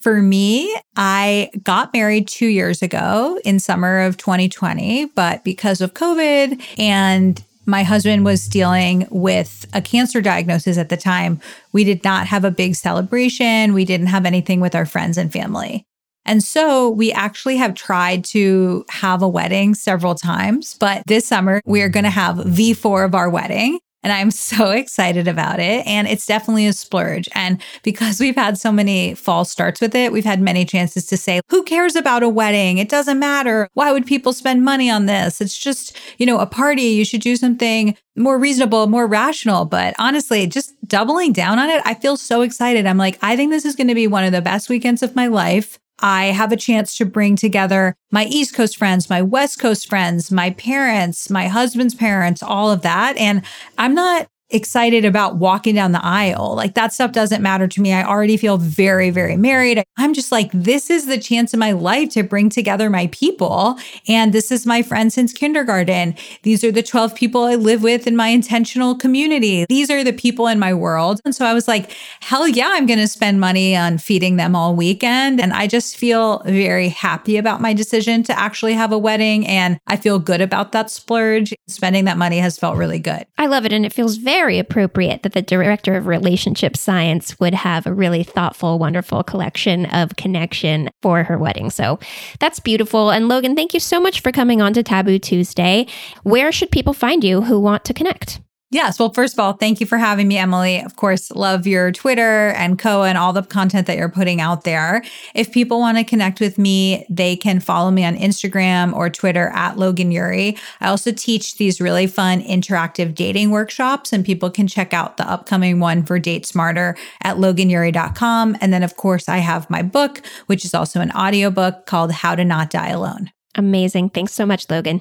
For 0.00 0.22
me, 0.22 0.74
I 0.96 1.50
got 1.62 1.92
married 1.92 2.28
2 2.28 2.46
years 2.46 2.82
ago 2.82 3.40
in 3.44 3.58
summer 3.58 4.00
of 4.00 4.16
2020, 4.16 5.06
but 5.06 5.42
because 5.44 5.80
of 5.80 5.94
COVID 5.94 6.62
and 6.78 7.42
my 7.66 7.82
husband 7.82 8.24
was 8.24 8.48
dealing 8.48 9.06
with 9.10 9.66
a 9.74 9.82
cancer 9.82 10.22
diagnosis 10.22 10.78
at 10.78 10.88
the 10.88 10.96
time. 10.96 11.38
We 11.72 11.84
did 11.84 12.02
not 12.02 12.26
have 12.26 12.44
a 12.44 12.50
big 12.50 12.74
celebration. 12.74 13.74
We 13.74 13.84
didn't 13.84 14.06
have 14.06 14.24
anything 14.24 14.60
with 14.60 14.74
our 14.74 14.86
friends 14.86 15.18
and 15.18 15.30
family. 15.30 15.84
And 16.28 16.44
so 16.44 16.90
we 16.90 17.10
actually 17.10 17.56
have 17.56 17.74
tried 17.74 18.22
to 18.26 18.84
have 18.90 19.22
a 19.22 19.28
wedding 19.28 19.74
several 19.74 20.14
times, 20.14 20.76
but 20.78 21.02
this 21.06 21.26
summer 21.26 21.62
we 21.64 21.80
are 21.80 21.88
going 21.88 22.04
to 22.04 22.10
have 22.10 22.36
V4 22.36 23.06
of 23.06 23.14
our 23.14 23.30
wedding. 23.30 23.80
And 24.02 24.12
I'm 24.12 24.30
so 24.50 24.70
excited 24.70 25.26
about 25.26 25.58
it. 25.58 25.86
And 25.86 26.06
it's 26.06 26.26
definitely 26.26 26.66
a 26.66 26.74
splurge. 26.74 27.30
And 27.34 27.62
because 27.82 28.20
we've 28.20 28.36
had 28.36 28.58
so 28.58 28.70
many 28.70 29.14
false 29.14 29.50
starts 29.50 29.80
with 29.80 29.94
it, 29.94 30.12
we've 30.12 30.24
had 30.24 30.40
many 30.40 30.66
chances 30.66 31.06
to 31.06 31.16
say, 31.16 31.40
who 31.48 31.62
cares 31.62 31.96
about 31.96 32.22
a 32.22 32.28
wedding? 32.28 32.76
It 32.76 32.90
doesn't 32.90 33.18
matter. 33.18 33.66
Why 33.72 33.90
would 33.90 34.06
people 34.06 34.34
spend 34.34 34.62
money 34.62 34.90
on 34.90 35.06
this? 35.06 35.40
It's 35.40 35.56
just, 35.56 35.96
you 36.18 36.26
know, 36.26 36.40
a 36.40 36.46
party. 36.46 36.82
You 36.82 37.06
should 37.06 37.22
do 37.22 37.36
something 37.36 37.96
more 38.16 38.38
reasonable, 38.38 38.86
more 38.86 39.06
rational. 39.06 39.64
But 39.64 39.94
honestly, 39.98 40.46
just 40.46 40.74
doubling 40.86 41.32
down 41.32 41.58
on 41.58 41.70
it, 41.70 41.80
I 41.86 41.94
feel 41.94 42.18
so 42.18 42.42
excited. 42.42 42.84
I'm 42.84 42.98
like, 42.98 43.18
I 43.22 43.34
think 43.34 43.50
this 43.50 43.64
is 43.64 43.76
going 43.76 43.88
to 43.88 43.94
be 43.94 44.06
one 44.06 44.24
of 44.24 44.32
the 44.32 44.42
best 44.42 44.68
weekends 44.68 45.02
of 45.02 45.16
my 45.16 45.26
life. 45.26 45.78
I 46.00 46.26
have 46.26 46.52
a 46.52 46.56
chance 46.56 46.96
to 46.98 47.04
bring 47.04 47.36
together 47.36 47.94
my 48.10 48.24
East 48.26 48.54
Coast 48.54 48.76
friends, 48.76 49.10
my 49.10 49.22
West 49.22 49.58
Coast 49.58 49.88
friends, 49.88 50.30
my 50.30 50.50
parents, 50.50 51.28
my 51.30 51.48
husband's 51.48 51.94
parents, 51.94 52.42
all 52.42 52.70
of 52.70 52.82
that. 52.82 53.16
And 53.16 53.42
I'm 53.76 53.94
not 53.94 54.28
excited 54.50 55.04
about 55.04 55.36
walking 55.36 55.74
down 55.74 55.92
the 55.92 56.04
aisle. 56.04 56.54
Like 56.54 56.74
that 56.74 56.92
stuff 56.92 57.12
doesn't 57.12 57.42
matter 57.42 57.68
to 57.68 57.80
me. 57.82 57.92
I 57.92 58.04
already 58.04 58.36
feel 58.36 58.56
very, 58.56 59.10
very 59.10 59.36
married. 59.36 59.82
I'm 59.98 60.14
just 60.14 60.32
like, 60.32 60.50
this 60.52 60.88
is 60.90 61.06
the 61.06 61.18
chance 61.18 61.52
in 61.52 61.60
my 61.60 61.72
life 61.72 62.10
to 62.10 62.22
bring 62.22 62.48
together 62.48 62.88
my 62.88 63.08
people. 63.08 63.78
And 64.08 64.32
this 64.32 64.50
is 64.50 64.64
my 64.64 64.82
friend 64.82 65.12
since 65.12 65.32
kindergarten. 65.32 66.14
These 66.42 66.64
are 66.64 66.72
the 66.72 66.82
12 66.82 67.14
people 67.14 67.44
I 67.44 67.56
live 67.56 67.82
with 67.82 68.06
in 68.06 68.16
my 68.16 68.28
intentional 68.28 68.94
community. 68.94 69.66
These 69.68 69.90
are 69.90 70.02
the 70.02 70.12
people 70.14 70.46
in 70.46 70.58
my 70.58 70.72
world. 70.72 71.20
And 71.24 71.34
so 71.34 71.44
I 71.44 71.52
was 71.52 71.68
like, 71.68 71.94
hell 72.20 72.48
yeah, 72.48 72.70
I'm 72.72 72.86
going 72.86 72.98
to 73.00 73.08
spend 73.08 73.40
money 73.40 73.76
on 73.76 73.98
feeding 73.98 74.36
them 74.36 74.56
all 74.56 74.74
weekend. 74.74 75.40
And 75.40 75.52
I 75.52 75.66
just 75.66 75.96
feel 75.96 76.38
very 76.46 76.88
happy 76.88 77.36
about 77.36 77.60
my 77.60 77.74
decision 77.74 78.22
to 78.24 78.38
actually 78.38 78.72
have 78.72 78.92
a 78.92 78.98
wedding. 78.98 79.46
And 79.46 79.78
I 79.86 79.96
feel 79.96 80.18
good 80.18 80.40
about 80.40 80.72
that 80.72 80.90
splurge. 80.90 81.54
Spending 81.66 82.06
that 82.06 82.16
money 82.16 82.38
has 82.38 82.58
felt 82.58 82.76
really 82.76 82.98
good. 82.98 83.26
I 83.36 83.46
love 83.46 83.66
it. 83.66 83.72
And 83.72 83.84
it 83.84 83.92
feels 83.92 84.16
very 84.16 84.37
very 84.38 84.60
appropriate 84.60 85.24
that 85.24 85.32
the 85.32 85.42
director 85.42 85.96
of 85.96 86.06
relationship 86.06 86.76
science 86.76 87.34
would 87.40 87.54
have 87.54 87.88
a 87.88 87.92
really 87.92 88.22
thoughtful, 88.22 88.78
wonderful 88.78 89.24
collection 89.24 89.84
of 89.86 90.14
connection 90.14 90.88
for 91.02 91.24
her 91.24 91.36
wedding. 91.36 91.70
So 91.70 91.98
that's 92.38 92.60
beautiful. 92.60 93.10
And 93.10 93.26
Logan, 93.26 93.56
thank 93.56 93.74
you 93.74 93.80
so 93.80 94.00
much 94.00 94.20
for 94.20 94.30
coming 94.30 94.62
on 94.62 94.72
to 94.74 94.84
Taboo 94.84 95.18
Tuesday. 95.18 95.88
Where 96.22 96.52
should 96.52 96.70
people 96.70 96.92
find 96.92 97.24
you 97.24 97.42
who 97.42 97.58
want 97.58 97.84
to 97.86 97.92
connect? 97.92 98.40
Yes. 98.70 98.98
Well, 98.98 99.14
first 99.14 99.32
of 99.32 99.40
all, 99.40 99.54
thank 99.54 99.80
you 99.80 99.86
for 99.86 99.96
having 99.96 100.28
me, 100.28 100.36
Emily. 100.36 100.82
Of 100.82 100.96
course, 100.96 101.30
love 101.30 101.66
your 101.66 101.90
Twitter 101.90 102.48
and 102.48 102.78
Coa 102.78 103.04
and 103.04 103.16
all 103.16 103.32
the 103.32 103.42
content 103.42 103.86
that 103.86 103.96
you're 103.96 104.10
putting 104.10 104.42
out 104.42 104.64
there. 104.64 105.02
If 105.34 105.52
people 105.52 105.78
want 105.78 105.96
to 105.96 106.04
connect 106.04 106.38
with 106.38 106.58
me, 106.58 107.06
they 107.08 107.34
can 107.34 107.60
follow 107.60 107.90
me 107.90 108.04
on 108.04 108.14
Instagram 108.14 108.92
or 108.92 109.08
Twitter 109.08 109.48
at 109.54 109.78
Logan 109.78 110.12
Ury. 110.12 110.54
I 110.82 110.88
also 110.88 111.12
teach 111.12 111.56
these 111.56 111.80
really 111.80 112.06
fun 112.06 112.42
interactive 112.42 113.14
dating 113.14 113.52
workshops, 113.52 114.12
and 114.12 114.22
people 114.22 114.50
can 114.50 114.66
check 114.66 114.92
out 114.92 115.16
the 115.16 115.28
upcoming 115.28 115.80
one 115.80 116.04
for 116.04 116.18
Date 116.18 116.44
Smarter 116.44 116.94
at 117.22 117.38
loganury.com. 117.38 118.58
And 118.60 118.70
then, 118.70 118.82
of 118.82 118.98
course, 118.98 119.30
I 119.30 119.38
have 119.38 119.70
my 119.70 119.80
book, 119.80 120.20
which 120.44 120.66
is 120.66 120.74
also 120.74 121.00
an 121.00 121.10
audiobook 121.12 121.86
called 121.86 122.12
How 122.12 122.34
to 122.34 122.44
Not 122.44 122.68
Die 122.68 122.88
Alone. 122.88 123.30
Amazing. 123.54 124.10
Thanks 124.10 124.34
so 124.34 124.44
much, 124.44 124.68
Logan. 124.68 125.00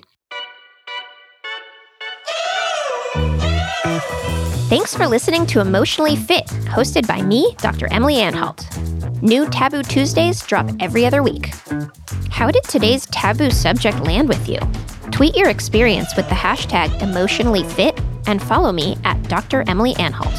Thanks 4.68 4.94
for 4.94 5.08
listening 5.08 5.46
to 5.48 5.62
Emotionally 5.62 6.18
Fit, 6.18 6.46
hosted 6.66 7.08
by 7.08 7.22
me, 7.22 7.56
Dr. 7.60 7.88
Emily 7.90 8.18
Anhalt. 8.18 8.68
New 9.22 9.48
Taboo 9.48 9.82
Tuesdays 9.82 10.46
drop 10.46 10.70
every 10.82 11.06
other 11.06 11.24
week. 11.24 11.54
How 12.30 12.52
did 12.52 12.66
today's 12.66 13.06
taboo 13.06 13.50
subject 13.50 14.02
land 14.02 14.28
with 14.28 14.50
you? 14.50 14.60
Tweet 15.10 15.38
your 15.38 15.48
experience 15.48 16.18
with 16.18 16.28
the 16.28 16.36
hashtag 16.36 17.02
emotionally 17.02 17.64
fit 17.64 17.98
and 18.26 18.44
follow 18.44 18.74
me 18.74 18.98
at 19.06 19.24
Dr. 19.30 19.64
Emily 19.68 19.96
Anhalt. 19.96 20.36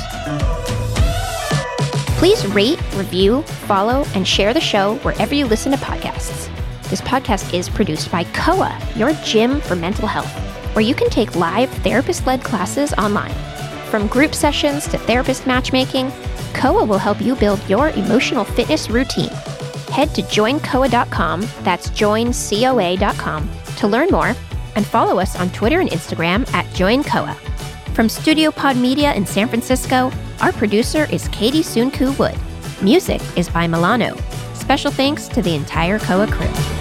Please 2.18 2.46
rate, 2.48 2.78
review, 2.96 3.40
follow, 3.66 4.04
and 4.14 4.28
share 4.28 4.52
the 4.52 4.60
show 4.60 4.96
wherever 4.96 5.34
you 5.34 5.46
listen 5.46 5.72
to 5.72 5.78
podcasts. 5.78 6.50
This 6.90 7.00
podcast 7.00 7.54
is 7.54 7.70
produced 7.70 8.12
by 8.12 8.24
Coa, 8.24 8.78
your 8.94 9.14
gym 9.24 9.62
for 9.62 9.74
mental 9.74 10.06
health, 10.06 10.30
where 10.74 10.84
you 10.84 10.94
can 10.94 11.08
take 11.08 11.34
live 11.34 11.70
therapist 11.82 12.26
led 12.26 12.44
classes 12.44 12.92
online. 12.92 13.34
From 13.90 14.06
group 14.06 14.34
sessions 14.34 14.86
to 14.88 14.98
therapist 14.98 15.46
matchmaking, 15.46 16.12
Coa 16.52 16.84
will 16.84 16.98
help 16.98 17.22
you 17.22 17.34
build 17.36 17.66
your 17.68 17.88
emotional 17.90 18.44
fitness 18.44 18.90
routine. 18.90 19.30
Head 19.90 20.14
to 20.14 20.22
joincoa.com, 20.22 21.48
that's 21.62 21.88
joincoa.com, 21.90 23.50
to 23.76 23.86
learn 23.86 24.08
more 24.10 24.34
and 24.76 24.86
follow 24.86 25.18
us 25.18 25.40
on 25.40 25.48
Twitter 25.50 25.80
and 25.80 25.88
Instagram 25.88 26.46
at 26.52 26.66
joincoa. 26.66 27.34
From 27.94 28.10
Studio 28.10 28.50
Pod 28.50 28.76
Media 28.76 29.14
in 29.14 29.24
San 29.24 29.48
Francisco, 29.48 30.12
our 30.40 30.52
producer 30.52 31.06
is 31.10 31.26
Katie 31.28 31.62
Sunku 31.62 32.16
Wood. 32.18 32.38
Music 32.82 33.22
is 33.36 33.48
by 33.48 33.66
Milano. 33.66 34.16
Special 34.52 34.90
thanks 34.90 35.28
to 35.28 35.40
the 35.40 35.54
entire 35.54 35.98
Coa 35.98 36.26
crew. 36.26 36.77